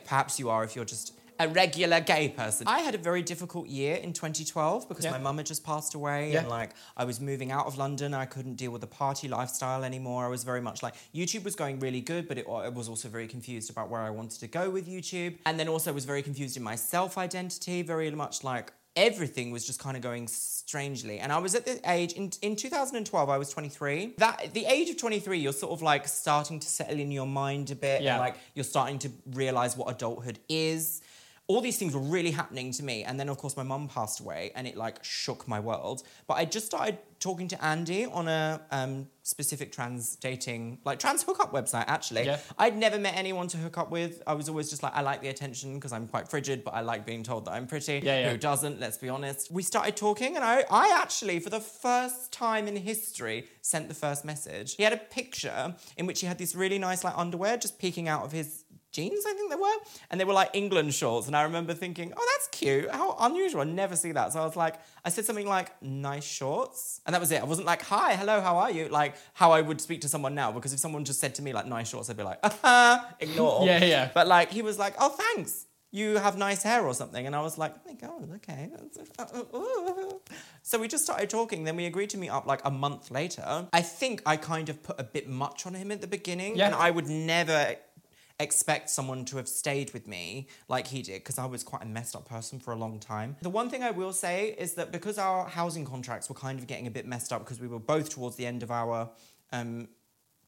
[0.05, 2.67] perhaps you are if you're just a regular gay person.
[2.67, 5.11] I had a very difficult year in 2012 because Yeah.
[5.11, 6.39] my mum had just passed away Yeah.
[6.39, 8.13] and like I was moving out of London.
[8.13, 10.25] I couldn't deal with the party lifestyle anymore.
[10.25, 13.09] I was very much like YouTube was going really good, but it, I was also
[13.09, 15.37] very confused about where I wanted to go with YouTube.
[15.45, 19.65] And then also was very confused in my self identity, very much like everything was
[19.65, 21.19] just kind of going strangely.
[21.19, 24.13] And I was at the age in, in 2012, I was 23.
[24.19, 27.71] That the age of 23, you're sort of like starting to settle in your mind
[27.71, 28.13] a bit Yeah.
[28.13, 31.01] and like you're starting to realize what adulthood is.
[31.47, 33.03] All these things were really happening to me.
[33.03, 36.03] And then, of course, my mum passed away and it like shook my world.
[36.27, 41.23] But I just started talking to Andy on a um, specific trans dating, like trans
[41.23, 42.25] hookup website, actually.
[42.25, 42.39] Yeah.
[42.57, 44.21] I'd never met anyone to hook up with.
[44.27, 46.81] I was always just like, I like the attention because I'm quite frigid, but I
[46.81, 48.01] like being told that I'm pretty.
[48.03, 48.29] Yeah, yeah.
[48.31, 48.79] Who doesn't?
[48.79, 49.51] Let's be honest.
[49.51, 53.95] We started talking, and I, I actually, for the first time in history, sent the
[53.95, 54.75] first message.
[54.75, 58.07] He had a picture in which he had this really nice like underwear just peeking
[58.07, 58.64] out of his
[58.95, 59.77] jeans, I think they were,
[60.09, 61.27] and they were like England shorts.
[61.27, 62.89] And I remember thinking, oh, that's cute.
[62.89, 63.61] How unusual.
[63.61, 64.33] I never see that.
[64.33, 67.41] So I was like, I said something like, nice shorts, and that was it.
[67.41, 68.87] I wasn't like, hi, hello, how are you?
[68.87, 71.53] Like how I would speak to someone now, because if someone just said to me
[71.53, 73.65] like nice shorts, I'd be like, aha, ignore.
[73.65, 74.09] Yeah, yeah.
[74.13, 75.65] But like he was like, oh, thanks.
[75.91, 77.25] You have nice hair or something.
[77.25, 78.69] And I was like, oh my God, okay.
[80.61, 81.63] So we just started talking.
[81.63, 83.67] Then we agreed to meet up like a month later.
[83.71, 86.57] I think I kind of put a bit much on him at the beginning.
[86.57, 86.65] Yeah.
[86.65, 87.75] And I would never
[88.39, 91.85] expect someone to have stayed with me like he did because I was quite a
[91.85, 93.37] messed up person for a long time.
[93.41, 96.67] The one thing I will say is that because our housing contracts were kind of
[96.67, 99.09] getting a bit messed up because we were both towards the end of our
[99.53, 99.87] um,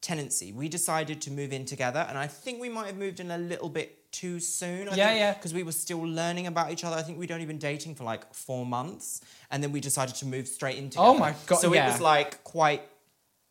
[0.02, 2.06] tenancy, we decided to move in together.
[2.10, 4.90] And I think we might have moved in a little bit too soon.
[4.90, 5.34] I Yeah, think, yeah.
[5.34, 6.96] Because we were still learning about each other.
[6.96, 9.22] I think we'd only been dating for like four months.
[9.50, 11.08] And then we decided to move straight in together.
[11.08, 12.82] Oh my God, So it was like quite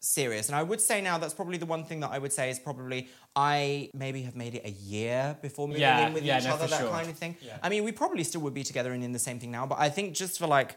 [0.07, 0.49] serious.
[0.49, 2.59] And I would say now that's probably the one thing that I would say is
[2.59, 6.45] probably I maybe have made it a year before moving Yeah, in with yeah, each
[6.45, 6.91] no, other, that sure.
[6.91, 7.37] kind of thing.
[7.41, 7.59] Yeah.
[7.63, 9.79] I mean, we probably still would be together and in the same thing now, but
[9.79, 10.77] I think just for like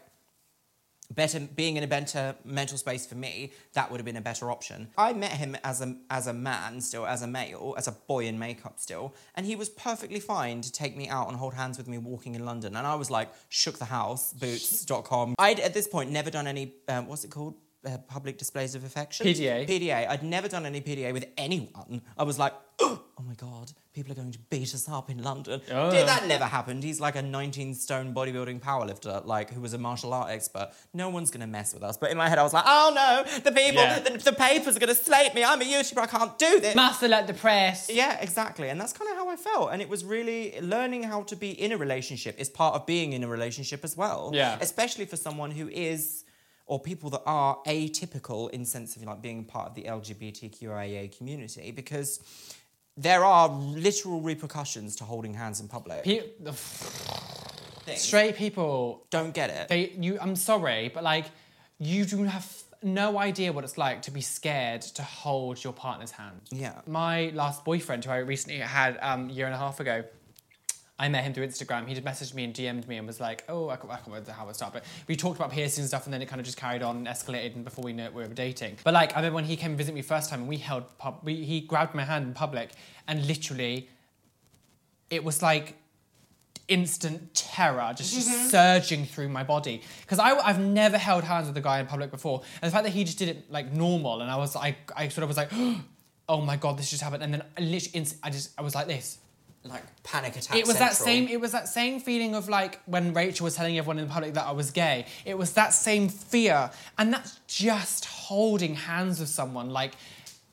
[1.12, 4.50] better being in a better mental space for me, that would have been a better
[4.50, 4.88] option.
[4.96, 8.26] I met him as a as a man still, as a male, as a boy
[8.26, 11.78] in makeup still, and he was perfectly fine to take me out and hold hands
[11.78, 12.76] with me walking in London.
[12.76, 15.34] And I was like, shook the house, boots.com.
[15.38, 17.54] I'd at this point never done any um, what's it called?
[17.82, 19.26] Uh, public displays of affection.
[19.26, 19.66] PDA.
[19.66, 20.06] PDA.
[20.06, 22.02] I'd never done any PDA with anyone.
[22.18, 25.62] I was like, oh my god, people are going to beat us up in London.
[25.72, 25.90] Oh.
[25.90, 26.84] Did that never happened?
[26.84, 30.72] He's like a 19 stone bodybuilding powerlifter, like who was a martial art expert.
[30.92, 31.96] No one's gonna mess with us.
[31.96, 33.98] But in my head, I was like, oh no, the people, Yeah.
[34.00, 35.42] the, the papers are gonna slate me.
[35.42, 36.00] I'm a YouTuber.
[36.02, 36.74] I can't do this.
[36.76, 37.88] Master let the press.
[37.90, 38.68] Yeah, exactly.
[38.68, 39.72] And that's kind of how I felt.
[39.72, 43.14] And it was really learning how to be in a relationship is part of being
[43.14, 44.32] in a relationship as well.
[44.34, 44.58] Yeah.
[44.60, 46.24] Especially for someone who is
[46.70, 51.72] or people that are atypical in sense of like being part of the LGBTQIA community
[51.72, 52.20] because
[52.96, 56.04] there are literal repercussions to holding hands in public.
[56.04, 56.22] Pe-
[57.96, 59.68] straight people, Don't get it.
[59.68, 60.16] they you.
[60.20, 61.26] I'm sorry, but like,
[61.80, 62.48] you do have
[62.84, 66.40] no idea what it's like to be scared to hold your partner's hand.
[66.52, 66.74] Yeah.
[66.86, 70.04] My last boyfriend, who I recently had um, a year and a half ago,
[71.00, 71.88] I met him through Instagram.
[71.88, 74.08] He just messaged me and DM'd me and was like, "Oh, I can't, I can't
[74.08, 76.40] remember how it started, but we talked about piercing and stuff, and then it kind
[76.40, 78.76] of just carried on and escalated, and before we knew it, we were dating.
[78.84, 81.20] But like, I remember when he came visit me first time, and we held, pub-
[81.22, 82.72] we, he grabbed my hand in public,
[83.08, 83.88] and literally,
[85.08, 85.76] it was like
[86.68, 91.62] instant terror just, just surging through my body because I've never held hands with a
[91.62, 94.30] guy in public before, and the fact that he just did it like normal, and
[94.30, 95.50] I was I I sort of was like,
[96.28, 98.86] oh my god, this just happened, and then I literally I just I was like
[98.86, 99.16] this.
[99.62, 100.56] Like panic attack.
[100.56, 101.28] It was that same.
[101.28, 104.46] It was that same feeling of like when Rachel was telling everyone in public that
[104.46, 105.04] I was gay.
[105.26, 109.68] It was that same fear, and that's just holding hands with someone.
[109.68, 109.92] Like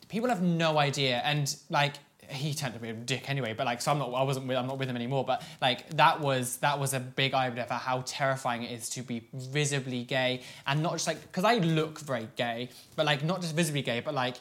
[0.10, 1.94] people have no idea, and like
[2.30, 3.54] he turned to be a dick anyway.
[3.54, 4.10] But like, so I'm not.
[4.14, 4.46] I wasn't.
[4.48, 5.24] With, I'm not with him anymore.
[5.24, 8.90] But like that was that was a big eye opener for how terrifying it is
[8.90, 13.24] to be visibly gay, and not just like because I look very gay, but like
[13.24, 14.36] not just visibly gay, but like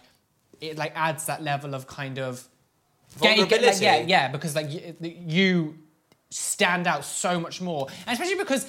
[0.60, 2.48] it like adds that level of kind of
[3.20, 5.78] getting- like, yeah, yeah, because like you, you
[6.30, 8.66] stand out so much more, and especially because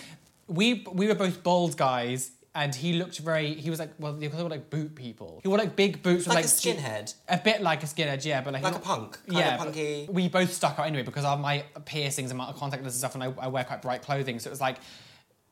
[0.48, 2.32] we we were both bald guys.
[2.56, 3.54] And he looked very.
[3.54, 5.40] He was like, well, they were like boot people.
[5.44, 7.14] He wore like big boots with Like like a skinhead?
[7.30, 10.08] a bit like a skinhead, yeah, but like Like a punk, kind yeah, of punky.
[10.10, 13.14] We both stuck out anyway because of my piercings and my contact lenses and stuff,
[13.14, 14.78] and I, I wear quite bright clothing, so it was like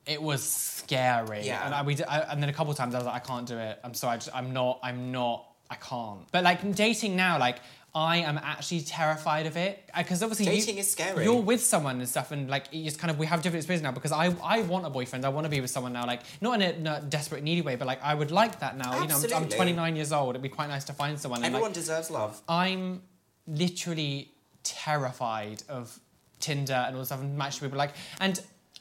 [0.07, 1.45] it was scary.
[1.45, 1.63] Yeah.
[1.65, 3.19] And I, we, did- I, and then a couple of times I was like, I
[3.19, 3.79] can't do it.
[3.83, 4.79] I'm sorry, I just, I'm not.
[4.81, 5.45] I'm not.
[5.69, 6.21] I can't.
[6.31, 7.57] But like dating now, like
[7.95, 11.23] I am actually terrified of it uh, because obviously you- Dating is scary.
[11.23, 13.83] You're with someone and stuff, and like you just kind of we have different experiences
[13.83, 15.23] now because I I want a boyfriend.
[15.23, 17.61] I want to be with someone now, like not in a, in a desperate needy
[17.61, 18.91] way, but like I would like that now.
[19.01, 20.31] You know, I'm, I'm 29 years old.
[20.31, 21.37] It'd be quite nice to find someone.
[21.43, 22.41] and, like, Everyone deserves love.
[22.49, 23.01] I'm
[23.47, 24.31] literally
[24.63, 25.99] terrified of
[26.39, 27.77] Tinder and all this stuff and matching people.
[27.77, 28.39] Like, and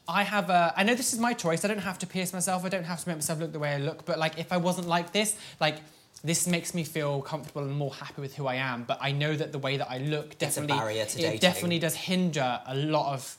[0.09, 0.75] I have a.
[0.77, 1.65] I know this is my choice.
[1.65, 2.65] I don't have to pierce myself.
[2.65, 4.05] I don't have to make myself look the way I look.
[4.05, 5.77] But like, if I wasn't like this, like.
[6.25, 9.37] This makes me feel comfortable and more happy with who I am, but I know
[9.37, 11.39] that the way that I look definitely it dating.
[11.41, 13.37] definitely does hinder a lot of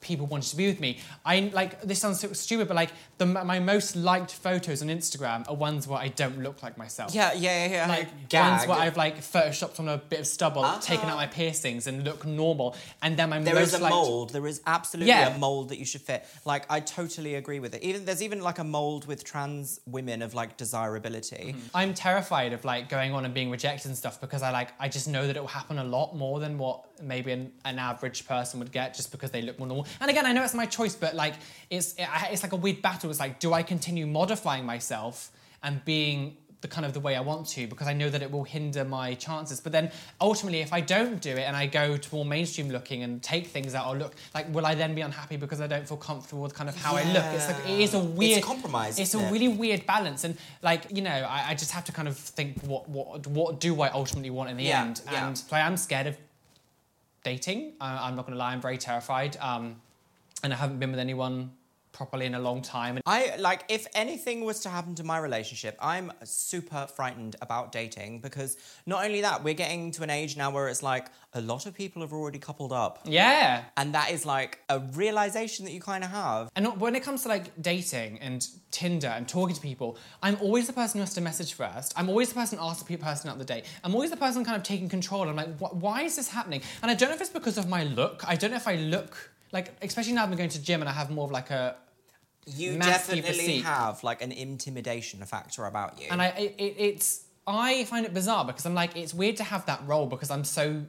[0.00, 0.98] people wanted to be with me.
[1.26, 5.48] I like this sounds so stupid, but like the my most liked photos on Instagram
[5.48, 7.72] are ones where I don't look like myself Yeah, yeah, yeah.
[7.72, 7.88] yeah.
[7.88, 8.50] like Gag.
[8.58, 10.78] ones where I've like photoshopped on a bit of stubble, Ah.
[10.80, 12.76] taken out my piercings, and look normal.
[13.02, 14.30] And then my There most is a liked- mold.
[14.32, 15.34] There is absolutely Yeah.
[15.34, 16.24] a mold that you should fit.
[16.44, 17.82] Like I totally agree with it.
[17.82, 21.56] Even there's even like a mold with trans women of like desirability.
[21.74, 24.88] I'm terrified of like going on and being rejected and stuff because I like I
[24.88, 28.26] just know that it will happen a lot more than what maybe an, an average
[28.26, 29.86] person would get just because they look more normal.
[30.00, 31.34] And again, I know it's my choice, but like
[31.70, 33.10] it's it, it's like a weird battle.
[33.10, 35.30] It's like, do I continue modifying myself
[35.62, 38.32] and being the kind of the way I want to because I know that it
[38.32, 39.60] will hinder my chances.
[39.60, 43.04] But then ultimately, if I don't do it and I go to more mainstream looking
[43.04, 45.86] and take things out or look like, will I then be unhappy because I don't
[45.86, 47.24] feel comfortable with kind of how I look?
[47.26, 49.30] It's like it is a It's weird compromise, It's a it?
[49.30, 52.60] really weird balance, and like you know, I, I just have to kind of think
[52.64, 55.28] what what what do I ultimately want in the Yeah, end, yeah.
[55.28, 56.16] and so I am scared of
[57.28, 57.74] dating.
[57.80, 59.76] Uh, I'm not going to lie, I'm very terrified, um,
[60.42, 61.52] and I haven't been with anyone
[61.98, 62.96] properly in a long time.
[62.96, 67.72] And I like if anything was to happen to my relationship, I'm super frightened about
[67.72, 71.40] dating because not only that, we're getting to an age now where it's like a
[71.40, 73.00] lot of people have already coupled up.
[73.04, 76.50] yeah, And that is like a realization that you kind of have.
[76.54, 80.68] And when it comes to like dating and Tinder and talking to people, I'm always
[80.68, 81.92] the person who has to message first.
[81.96, 83.64] I'm always the person who asks the person out the date.
[83.82, 85.28] I'm always the person kind of taking control.
[85.28, 86.62] I'm like, why is this happening?
[86.80, 88.22] And I don't know if it's because of my look.
[88.26, 90.88] I don't know if I look like, especially now I've been going to gym and
[90.88, 91.76] I have more of like a,
[92.56, 96.06] You definitely have like an intimidation factor about you.
[96.10, 99.44] and I, it, it, it's, I find it bizarre because I'm like, it's weird to
[99.44, 100.82] have that role because I'm so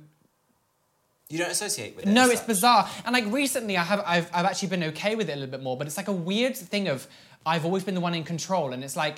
[1.30, 2.12] you don't associate with it.
[2.12, 2.48] No, it's such.
[2.48, 2.90] bizarre.
[3.06, 5.62] And like recently, I have I've, I've actually been okay with it a little bit
[5.62, 5.78] more.
[5.78, 7.08] But it's like a weird thing of
[7.46, 9.18] I've always been the one in control, and it's like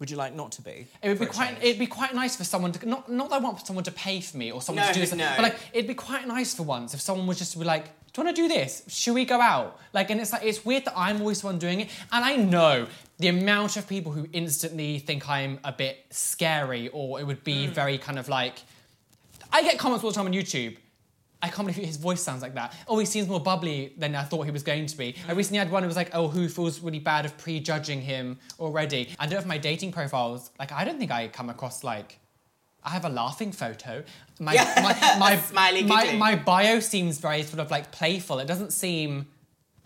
[0.00, 0.86] Would you like not to be?
[1.02, 1.62] it would be quite change?
[1.64, 4.20] it'd be quite nice for someone to not not that I want someone to pay
[4.22, 5.26] for me or someone No, to do something.
[5.26, 5.32] no.
[5.36, 7.90] but like it'd be quite nice for once if someone was just to be like.
[8.18, 8.82] Do you want to do this?
[8.88, 9.78] Should we go out?
[9.92, 12.34] Like, and it's like it's weird that I'm always the one doing it, and I
[12.34, 12.88] know
[13.18, 17.68] the amount of people who instantly think I'm a bit scary, or it would be
[17.68, 17.70] Mm.
[17.70, 18.54] very kind of like.
[19.52, 20.76] I get comments all the time on YouTube.
[21.40, 22.74] I can't believe his voice sounds like that.
[22.88, 25.14] Oh, he seems more bubbly than I thought he was going to be.
[25.28, 28.40] I recently had one who was like, oh, who feels really bad of prejudging him
[28.58, 29.10] already?
[29.20, 32.18] I don't know if my dating profiles, like, I don't think I come across like.
[32.84, 34.04] I have a laughing photo.
[34.40, 38.38] My, my, my, Smiley, my, my bio seems very sort of like playful.
[38.38, 39.26] It doesn't seem,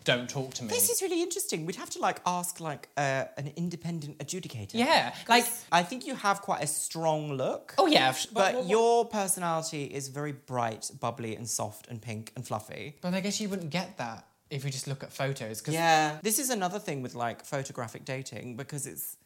[0.05, 0.69] don't talk to me.
[0.69, 1.65] This is really interesting.
[1.65, 4.75] We'd have to like ask like uh, an independent adjudicator.
[4.75, 7.75] yeah, like, I think you have quite a strong look.
[7.79, 8.09] oh yeah.
[8.11, 12.97] f- But what- your personality is very bright, bubbly, and soft, and pink and fluffy.
[13.01, 15.61] But I guess you wouldn't get that if you just look at photos.
[15.63, 16.19] Cause Yeah.
[16.23, 19.17] This is another thing with like photographic dating because it's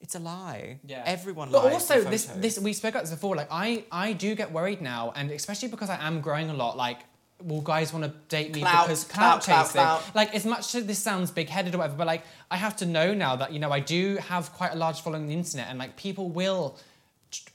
[0.00, 0.78] it's a lie.
[0.86, 1.02] Yeah.
[1.06, 1.64] Everyone But lies.
[1.64, 3.36] But also, this this we spoke about this before.
[3.36, 6.76] Like, I I do get worried now, and especially because I am growing a lot.
[6.76, 6.98] Like,
[7.42, 9.80] will guys want to date me Clout, because clout, clout, clout, chasing?
[9.80, 10.14] clout.
[10.14, 12.86] Like, as much as this sounds big headed or whatever, but like, I have to
[12.86, 15.68] know now that you know I do have quite a large following on the internet,
[15.68, 16.78] and like people will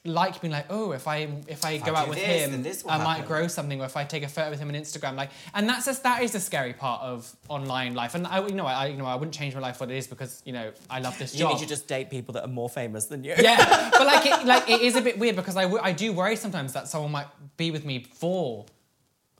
[0.04, 2.50] like being like oh if i if i If go I out with this, him
[2.52, 4.68] then this will i might grow something or if i take a photo with him
[4.68, 8.26] on instagram like and that's just that is the scary part of online life and
[8.26, 10.42] i you know i you know i wouldn't change my life what it is because
[10.44, 12.48] you know i love this you job You need to just date people that are
[12.60, 13.34] more famous than you.
[13.38, 16.12] yeah, but like it, like it is a bit weird because I, w- I do
[16.12, 18.66] worry sometimes that someone might be with me for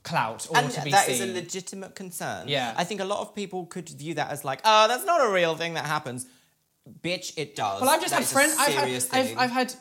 [0.03, 1.15] clout or And to be that seen.
[1.15, 2.47] is a legitimate concern.
[2.47, 2.73] Yeah.
[2.75, 5.31] I think a lot of people could view that as like, oh, that's not a
[5.31, 6.25] real thing that happens.
[7.01, 7.79] Bitch, it does.
[7.79, 8.55] well, I've just That had friends.
[8.59, 9.37] I've had, I've.
[9.37, 9.73] I've had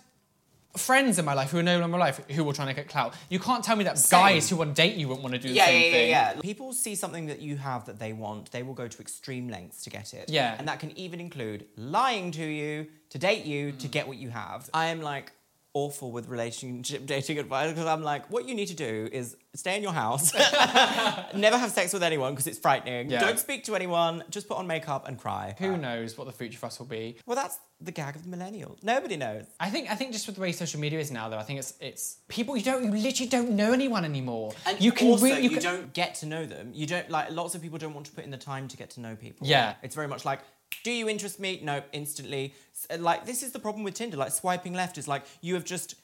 [0.77, 2.75] friends in my life who are no longer in my life who were trying to
[2.75, 3.15] get clout.
[3.29, 4.19] You can't tell me that Same.
[4.21, 5.93] guys who want to date you wouldn't want to do the yeah, same yeah, yeah,
[5.93, 6.09] thing.
[6.37, 6.41] yeah.
[6.41, 9.85] People see something that you have that they want, they will go to extreme lengths
[9.85, 10.29] to get it.
[10.31, 10.55] Yeah.
[10.59, 13.79] And that can even include lying to you, to date you, Mm.
[13.81, 14.71] to get what you have.
[14.73, 15.33] I am like
[15.75, 19.77] awful with relationship dating advice because I'm like, what you need to do is stay
[19.77, 20.35] in your house,
[21.35, 23.11] never have sex with anyone because it's frightening.
[23.11, 23.21] Yeah.
[23.21, 24.25] Don't speak to anyone.
[24.31, 25.55] Just put on makeup and cry.
[25.59, 27.17] Who uh, knows what the future for us will be?
[27.27, 28.77] Well, that's the gag of the millennial.
[28.83, 29.45] Nobody knows.
[29.59, 31.59] I think I think just with the way social media is now, though, I think
[31.59, 34.53] it's it's people you don't you literally don't know anyone anymore.
[34.67, 36.71] And you can also, re- you, you can, don't get to know them.
[36.73, 37.31] You don't like.
[37.31, 39.47] Lots of people don't want to put in the time to get to know people.
[39.47, 39.75] Yeah.
[39.83, 40.41] it's very much like,
[40.83, 41.61] do you interest me?
[41.63, 42.55] No, instantly.
[42.91, 44.17] Uh, like this is the problem with Tinder.
[44.17, 45.97] Like swiping left is like you have just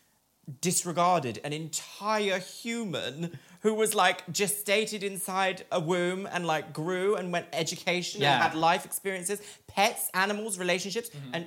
[0.60, 7.32] disregarded an entire human who was like gestated inside a womb and like grew and
[7.32, 8.34] went education Yeah.
[8.34, 11.34] and had life experiences, pets, animals, relationships, mm-hmm.
[11.34, 11.46] and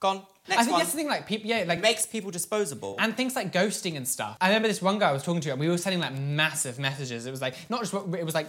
[0.00, 0.22] gone.
[0.48, 0.80] Next I think one.
[0.80, 1.08] that's the thing.
[1.08, 2.96] Like people, yeah, like makes people disposable.
[2.98, 4.36] and things like ghosting and stuff.
[4.40, 6.78] I remember this one guy I was talking to, and we were sending like massive
[6.78, 7.26] messages.
[7.26, 8.48] It was like not just it was like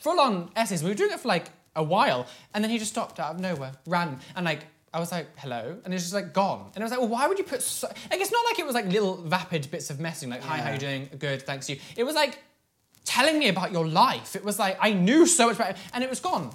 [0.00, 0.82] full on essays.
[0.82, 3.40] We were doing it for like a while, and then he just stopped out of
[3.40, 4.62] nowhere, ran, and like.
[4.94, 6.70] I was like, hello, and it was just like gone.
[6.74, 8.64] And I was like, well, why would you put so like it's not like it
[8.64, 11.10] was like little vapid bits of messaging, like, hi, how you doing?
[11.18, 11.80] Good, thanks to you.
[11.98, 12.38] It was like
[13.04, 14.34] telling me about your life.
[14.34, 16.50] It was like I knew so much about it, and it was gone.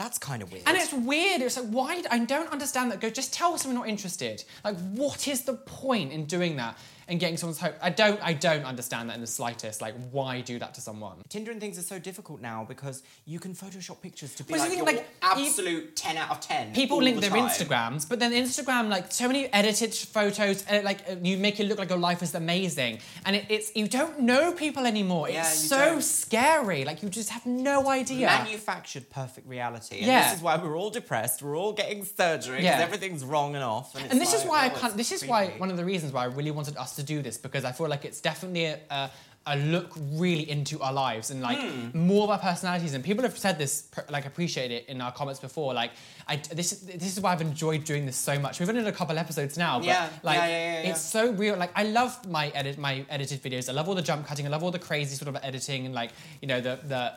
[0.00, 0.64] that's kind of weird.
[0.66, 1.42] And it's weird.
[1.42, 2.02] It's like, why?
[2.10, 3.00] I don't understand that.
[3.00, 4.42] Go, just tell us we're not interested.
[4.64, 6.78] Like, what is the point in doing that
[7.10, 7.74] and getting someone's hope?
[7.82, 8.20] I don't.
[8.22, 9.82] I don't understand that in the slightest.
[9.82, 11.18] Like, why do that to someone?
[11.28, 14.70] Tinder and things are so difficult now because you can Photoshop pictures to be like
[14.70, 16.72] thing, like, absolute 10 out of 10.
[16.72, 17.48] People link the their time.
[17.48, 21.78] Instagrams, but then Instagram, like, so many edited photos, uh, like, you make it look
[21.78, 25.28] like your life is amazing, and it, it's you don't know people anymore.
[25.28, 26.02] Yeah, it's so don't.
[26.02, 26.84] scary.
[26.84, 28.26] Like, you just have no idea.
[28.26, 29.98] Manufactured perfect reality.
[29.98, 30.24] And Yeah.
[30.28, 31.42] this is why we're all depressed.
[31.42, 32.80] We're all getting surgery because Yeah.
[32.80, 33.94] everythings wrong and off.
[33.94, 34.84] And, and this is like, why I oh, can't.
[34.86, 37.22] it's This is why one of the reasons why I really wanted us to do
[37.22, 39.10] this because I feel like it's definitely a, a,
[39.46, 42.06] a look really into our lives and like Hmm.
[42.06, 42.92] more of our personalities.
[42.94, 45.72] And people have said this, like appreciate it in our comments before.
[45.74, 45.92] Like,
[46.28, 48.60] I this is this is why I've enjoyed doing this so much.
[48.60, 50.46] We've only done a couple episodes now, but Yeah, like yeah,
[50.82, 51.56] yeah, it's so real.
[51.56, 53.68] Like I love my edit my edited videos.
[53.68, 54.46] I love all the jump cutting.
[54.46, 56.10] I love all the crazy sort of editing and like
[56.42, 57.12] you know the the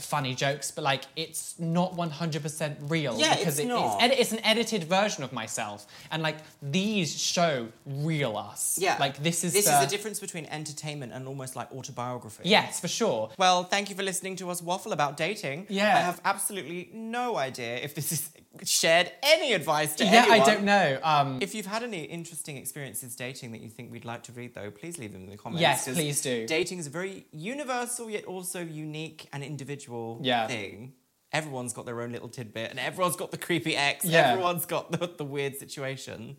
[0.00, 4.02] funny jokes, but like it's not 100% real Yeah, because it's it- not.
[4.02, 8.78] It's, it's an edited version of myself, and like these show real us.
[8.80, 8.96] Yeah.
[9.00, 12.42] like this is This the, is the difference between entertainment and almost like autobiography.
[12.48, 13.30] Yes, for sure.
[13.38, 15.66] Well, thank you for listening to us waffle about dating.
[15.68, 15.96] Yeah.
[15.96, 18.30] I have absolutely no idea if this is
[18.64, 20.40] shared any advice to Yeah, anyone.
[20.40, 20.98] I don't know.
[21.02, 24.54] Um, If you've had any interesting experiences dating that you think we'd like to read,
[24.54, 25.60] though, please leave them in the comments.
[25.62, 26.46] Yes, please do.
[26.46, 30.46] Dating is a very universal yet also unique and individual Yeah.
[30.46, 30.92] thing.
[31.32, 34.04] Everyone's got their own little tidbit, and everyone's got the creepy ex.
[34.04, 34.32] Yeah.
[34.32, 36.30] Everyone's got the, the weird situation.